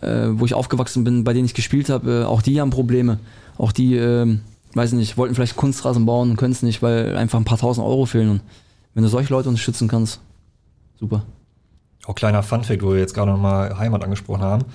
[0.01, 3.19] äh, wo ich aufgewachsen bin, bei denen ich gespielt habe, äh, auch die haben Probleme.
[3.57, 4.41] Auch die, ähm,
[4.73, 7.85] weiß nicht, wollten vielleicht Kunstrasen bauen und können es nicht, weil einfach ein paar tausend
[7.85, 8.29] Euro fehlen.
[8.31, 8.41] Und
[8.95, 10.19] wenn du solche Leute unterstützen kannst,
[10.99, 11.23] super.
[12.05, 14.65] Auch kleiner Funfact, wo wir jetzt gerade nochmal Heimat angesprochen haben.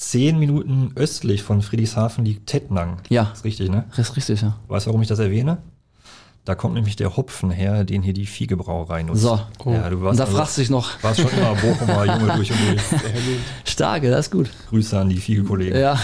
[0.00, 3.02] Zehn Minuten östlich von Friedrichshafen liegt Tettnang.
[3.10, 3.32] Ja.
[3.34, 3.84] Ist richtig, ne?
[3.90, 4.56] Das ist richtig, ja.
[4.66, 5.58] Weißt du, warum ich das erwähne?
[6.46, 9.20] Da kommt nämlich der Hopfen her, den hier die Fiegebrauerei nutzt.
[9.20, 9.38] So.
[9.66, 12.34] Ja, du Und warst, da also, fragst du dich noch, warst schon immer Bochumer Junge
[12.34, 12.82] durch und durch.
[13.66, 14.48] starke, das ist gut.
[14.70, 15.78] Grüße an die Fiege-Kollegen.
[15.78, 16.00] Ja,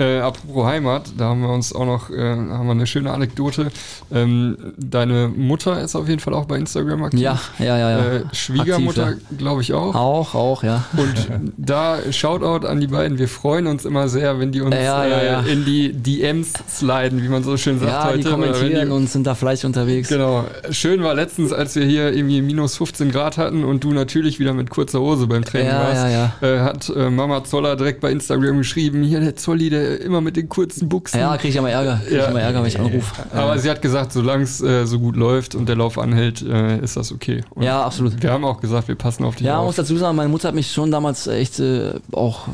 [0.00, 3.70] Äh, apropos Heimat, da haben wir uns auch noch, äh, haben wir eine schöne Anekdote.
[4.10, 7.20] Ähm, deine Mutter ist auf jeden Fall auch bei Instagram aktiv.
[7.20, 7.90] ja, ja, ja.
[7.90, 7.98] ja.
[7.98, 9.94] Äh, Schwiegermutter, glaube ich auch.
[9.94, 10.84] Auch, auch, ja.
[10.96, 13.18] Und da Shoutout an die beiden.
[13.18, 15.42] Wir freuen uns immer sehr, wenn die uns Ja, ja.
[15.42, 18.18] Äh, in die DMs sliden, wie man so schön sagt Ja, heute.
[18.20, 20.08] die kommentieren die- und sind da fleißig unterwegs.
[20.08, 20.44] Genau.
[20.70, 24.54] Schön war letztens, als wir hier irgendwie minus 15 Grad hatten und du natürlich wieder
[24.54, 26.06] mit kurzer Hose beim Training Ja, warst,
[26.42, 30.20] ja, Äh, hat äh, Mama Zoller direkt bei Instagram geschrieben, hier der Zolli, der immer
[30.20, 31.20] mit den kurzen Buchsen.
[31.20, 32.00] Ja, krieg ich immer Ärger.
[32.06, 33.14] Krieg ich immer Ärger, wenn ich anrufe.
[33.32, 36.78] Aber sie hat gesagt, solange es äh, so gut läuft und der Lauf anhält, äh,
[36.78, 37.42] ist das okay.
[37.50, 38.22] Und Ja, absolut.
[38.22, 39.86] Wir haben auch gesagt, wir passen auf dich Ja, man muss auf.
[39.86, 42.48] dazu sagen, meine Mutter hat mich schon damals echt äh, auch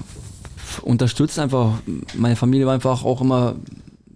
[0.82, 1.38] unterstützt.
[1.38, 1.72] Einfach,
[2.14, 3.54] meine Familie war einfach auch immer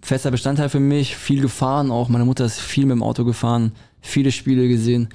[0.02, 1.16] fester Bestandteil für mich.
[1.16, 5.08] Viel gefahren, auch meine Mutter ist viel mit dem Auto gefahren, viele Spiele gesehen.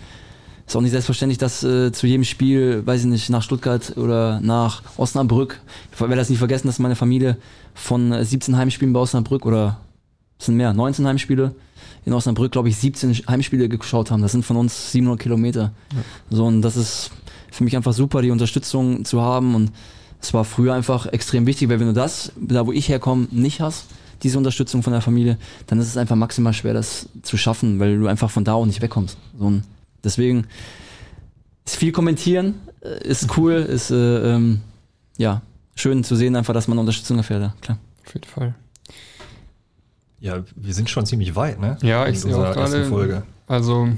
[0.67, 4.39] Ist auch nicht selbstverständlich, dass äh, zu jedem Spiel, weiß ich nicht, nach Stuttgart oder
[4.41, 5.61] nach Osnabrück,
[5.93, 7.37] ich werde das nicht vergessen, dass meine Familie
[7.75, 9.79] von äh, 17 Heimspielen bei Osnabrück oder
[10.39, 11.53] es sind mehr, 19 Heimspiele
[12.05, 14.21] in Osnabrück, glaube ich, 17 Heimspiele geschaut haben.
[14.21, 15.71] Das sind von uns 700 Kilometer.
[16.29, 17.11] So, und das ist
[17.51, 19.55] für mich einfach super, die Unterstützung zu haben.
[19.55, 19.71] Und
[20.21, 23.61] es war früher einfach extrem wichtig, weil wenn du das, da wo ich herkomme, nicht
[23.61, 23.85] hast,
[24.23, 25.37] diese Unterstützung von der Familie,
[25.67, 28.65] dann ist es einfach maximal schwer, das zu schaffen, weil du einfach von da auch
[28.65, 29.17] nicht wegkommst.
[29.37, 29.63] So, und
[30.05, 30.47] deswegen
[31.65, 34.61] ist viel kommentieren, äh, ist cool, ist äh, ähm,
[35.17, 35.41] ja
[35.75, 37.41] schön zu sehen, einfach, dass man Unterstützung erfährt.
[37.41, 37.77] Ja, klar.
[38.05, 38.55] Auf jeden Fall.
[40.19, 41.77] Ja, wir sind schon ziemlich weit, ne?
[41.81, 43.23] Ja, ich sehe auch unserer ersten gerade- Folge.
[43.47, 43.89] Also,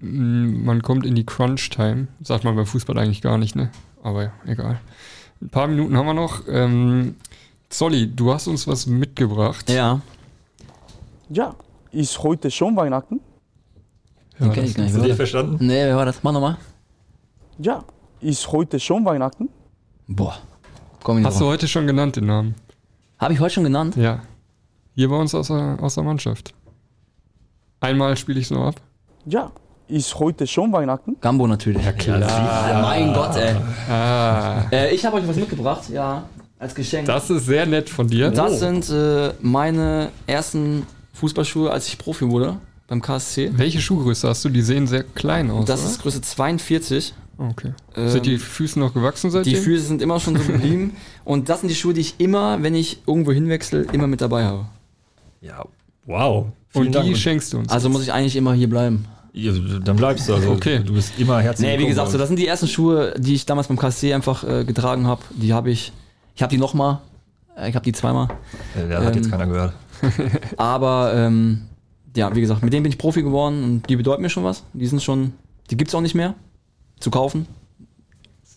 [0.00, 2.06] man kommt in die Crunch-Time.
[2.22, 3.70] Sagt man beim Fußball eigentlich gar nicht, ne?
[4.02, 4.80] Aber ja, egal.
[5.42, 6.42] Ein paar Minuten haben wir noch.
[6.48, 7.16] Ähm,
[7.68, 9.68] Zolli, du hast uns was mitgebracht.
[9.70, 10.00] Ja,
[11.30, 11.54] Ja,
[11.90, 13.20] ist heute schon Weihnachten?
[14.40, 14.94] Den kenn ich gar nicht.
[14.94, 15.16] Hast du das?
[15.16, 15.56] verstanden?
[15.60, 16.22] Nee, wer war das?
[16.22, 16.56] Mach nochmal.
[17.58, 17.84] Ja,
[18.20, 19.48] ist heute schon Weihnachten?
[20.08, 20.36] Boah.
[21.02, 22.54] Komm ich Hast du heute schon genannt den Namen?
[23.18, 23.96] Habe ich heute schon genannt?
[23.96, 24.22] Ja.
[24.94, 26.54] Hier bei uns aus der, aus der Mannschaft.
[27.80, 28.76] Einmal spiele ich es noch ab.
[29.26, 29.50] Ja,
[29.88, 31.16] ist heute schon Weihnachten?
[31.20, 31.84] Gambo natürlich.
[31.84, 32.82] Ja, klar.
[32.82, 33.54] mein Gott, ey.
[33.90, 36.24] Ah, Äh, ich habe euch was mitgebracht, ja,
[36.58, 37.06] als Geschenk.
[37.06, 38.30] das ist sehr nett von dir.
[38.30, 42.56] Das sind äh, meine ersten Fußballschuhe, als ich Profi wurde
[42.94, 43.50] beim KSC.
[43.56, 44.48] Welche Schuhgröße hast du?
[44.48, 45.64] Die sehen sehr klein aus.
[45.64, 45.90] Das oder?
[45.90, 47.14] ist Größe 42.
[47.36, 47.72] Okay.
[47.96, 49.52] Ähm, sind die Füße noch gewachsen seitdem?
[49.52, 50.96] Die Füße sind immer schon so geblieben.
[51.24, 54.44] Und das sind die Schuhe, die ich immer, wenn ich irgendwo hinwechsel, immer mit dabei
[54.44, 54.66] habe.
[55.40, 55.64] Ja,
[56.06, 56.46] wow.
[56.68, 57.16] Vielen Und die Dank.
[57.16, 57.70] schenkst du uns.
[57.70, 59.06] Also muss ich eigentlich immer hier bleiben.
[59.32, 60.34] Ja, dann bleibst du.
[60.34, 60.80] Also Okay.
[60.84, 63.34] Du bist immer herzlich Nee, wie willkommen gesagt, so, das sind die ersten Schuhe, die
[63.34, 65.22] ich damals beim KSC einfach äh, getragen habe.
[65.30, 65.92] Die habe ich.
[66.36, 67.00] Ich habe die nochmal.
[67.66, 68.28] Ich habe die zweimal.
[68.76, 69.72] Äh, Der hat ähm, jetzt keiner gehört.
[70.56, 71.62] Aber ähm,
[72.16, 74.64] ja, wie gesagt, mit denen bin ich Profi geworden und die bedeuten mir schon was.
[74.72, 75.32] Die sind schon,
[75.70, 76.34] die gibt's auch nicht mehr
[77.00, 77.46] zu kaufen.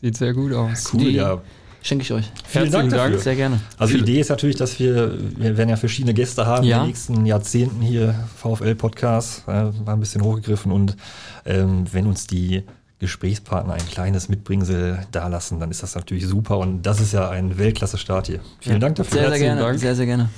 [0.01, 0.93] Sieht sehr gut aus.
[0.93, 1.41] Cool, die- ja.
[1.83, 2.25] Schenke ich euch.
[2.45, 3.09] Vielen Herzlichen Dank dafür.
[3.11, 3.21] Dank.
[3.23, 3.59] Sehr gerne.
[3.77, 6.79] Also die Idee ist natürlich, dass wir, wir werden ja verschiedene Gäste haben in Ja.
[6.79, 9.51] den nächsten Jahrzehnten hier, VfL-Podcast, äh,
[9.85, 10.97] mal ein bisschen hochgegriffen und
[11.45, 12.63] ähm, wenn uns die
[12.99, 17.57] Gesprächspartner ein kleines Mitbringsel dalassen, dann ist das natürlich super und das ist ja ein
[17.57, 18.39] Weltklasse-Start hier.
[18.59, 19.11] Vielen Dank dafür.
[19.13, 19.61] Sehr, sehr Herzlichen gerne.
[19.61, 19.79] Dank.
[19.79, 20.29] Sehr, sehr gerne.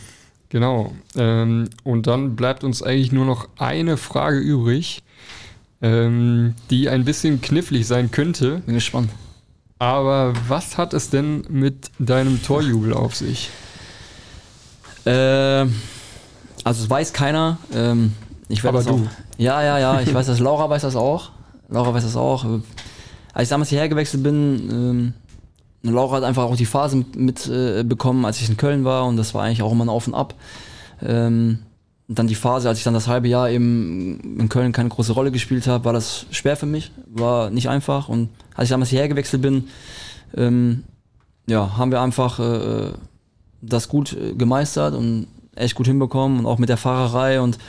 [0.49, 0.93] Genau.
[1.15, 5.03] Ähm, und dann bleibt uns eigentlich nur noch eine Frage übrig,
[5.81, 8.61] ähm, die ein bisschen knifflig sein könnte.
[8.65, 9.11] Bin gespannt.
[9.77, 13.49] Aber was hat es denn mit deinem Torjubel auf sich?
[15.05, 15.73] Ähm,
[16.63, 17.57] also es weiß keiner.
[17.73, 18.13] Ähm,
[18.49, 18.95] ich werde Aber du.
[18.95, 20.01] Auch, ja, ja, ja.
[20.01, 20.39] Ich weiß das.
[20.39, 21.31] Laura weiß das auch.
[21.69, 22.43] Laura weiß das auch.
[23.33, 25.13] Als ich damals hierher gewechselt bin, ähm,
[25.83, 27.85] Laura hat einfach auch die Phase mit, mit äh,
[28.23, 30.33] als ich in Köln war und das war eigentlich auch immer ein Auf und Ab.
[31.01, 31.59] Ähm,
[32.07, 35.31] dann die Phase, als ich dann das halbe Jahr eben in Köln keine große Rolle
[35.31, 38.09] gespielt habe, war das schwer für mich, war nicht einfach.
[38.09, 39.67] Und als ich damals hierher gewechselt bin,
[40.35, 40.83] ähm,
[41.47, 42.91] ja, haben wir einfach äh,
[43.61, 47.59] das gut äh, gemeistert und echt gut hinbekommen und auch mit der Fahrerei und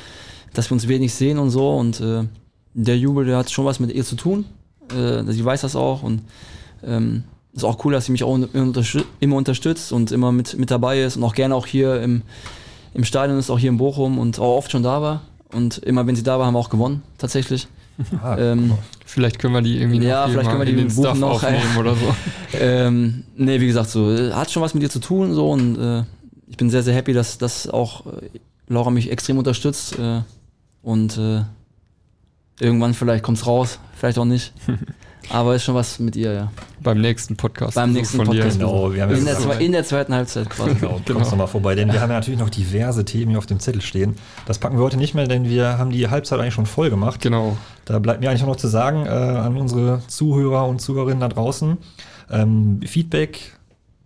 [0.54, 1.76] dass wir uns wenig sehen und so.
[1.76, 2.24] Und äh,
[2.72, 4.46] der Jubel, der hat schon was mit ihr zu tun.
[4.90, 6.22] Äh, sie weiß das auch und
[6.82, 7.24] Ähm,
[7.62, 8.38] ist auch cool, dass sie mich auch
[9.20, 12.22] immer unterstützt und immer mit, mit dabei ist und auch gerne auch hier im,
[12.94, 15.22] im Stadion ist, auch hier in Bochum und auch oft schon da war.
[15.52, 17.68] Und immer wenn sie da war, haben wir auch gewonnen, tatsächlich.
[18.22, 18.72] Ah, Ähm,
[19.04, 21.76] Vielleicht können wir die irgendwie Ja, vielleicht können wir die in den Stuff noch, aufnehmen
[21.78, 22.14] oder so.
[22.58, 25.76] ähm, nee, wie gesagt, so, äh, hat schon was mit dir zu tun, so und
[25.76, 26.04] äh,
[26.48, 28.30] ich bin sehr, sehr happy, dass, dass auch äh,
[28.68, 30.22] Laura mich extrem unterstützt äh,
[30.80, 31.42] und äh,
[32.58, 34.54] irgendwann vielleicht kommt's raus, vielleicht auch nicht.
[35.29, 36.51] Aber ist schon was mit ihr, ja.
[36.83, 37.75] Beim nächsten Podcast.
[37.77, 38.39] Beim nächsten von dir.
[38.41, 38.59] Podcast.
[38.59, 40.75] Genau, wir haben In der, jetzt zwe- in der zweiten Halbzeit quasi.
[40.75, 43.61] Genau, kommst nochmal vorbei, denn wir haben ja natürlich noch diverse Themen hier auf dem
[43.61, 44.16] Zettel stehen.
[44.47, 47.21] Das packen wir heute nicht mehr, denn wir haben die Halbzeit eigentlich schon voll gemacht.
[47.21, 47.57] Genau.
[47.85, 51.29] Da bleibt mir eigentlich nur noch zu sagen äh, an unsere Zuhörer und Zuhörerinnen da
[51.29, 51.77] draußen,
[52.31, 53.57] ähm, Feedback,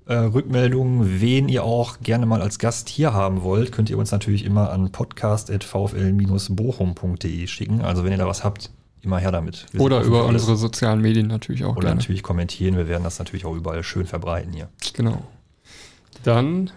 [0.07, 4.11] äh, Rückmeldungen, wen ihr auch gerne mal als Gast hier haben wollt, könnt ihr uns
[4.13, 7.81] natürlich immer an podcast.vfl-bochum.de schicken.
[7.83, 8.71] Also wenn ihr da was habt,
[9.05, 9.67] immer her damit.
[9.73, 10.43] Wir Oder über alles.
[10.43, 12.01] unsere sozialen Medien natürlich auch Oder gerne.
[12.01, 12.77] natürlich kommentieren.
[12.77, 14.69] Wir werden das natürlich auch überall schön verbreiten hier.
[14.95, 15.23] Genau.
[16.23, 16.71] Dann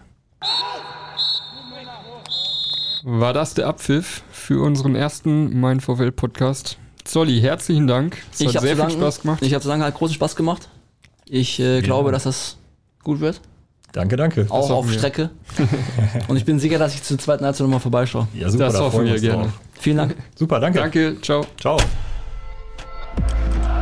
[3.04, 6.78] war das der Abpfiff für unseren ersten Mein VfL Podcast.
[7.04, 8.18] Zolli, herzlichen Dank.
[8.34, 9.00] Es Ich hat habe sehr viel danken.
[9.02, 9.42] Spaß gemacht.
[9.42, 10.68] Ich habe zu danken, hat großen Spaß gemacht.
[11.26, 12.58] Ich äh, glaube, dass das
[13.04, 13.40] gut wird.
[13.94, 14.46] Danke, danke.
[14.50, 14.98] Auch auf wir.
[14.98, 15.30] Strecke.
[16.28, 18.28] und ich bin sicher, dass ich zur zweiten Halbzeit nochmal vorbeischaue.
[18.34, 19.44] Ja, super, Das da hoffen freuen wir uns gerne.
[19.44, 19.52] drauf.
[19.80, 20.16] Vielen Dank.
[20.36, 20.80] Super, danke.
[20.80, 21.46] Danke, ciao.
[21.60, 21.78] Ciao.
[23.20, 23.77] Bye.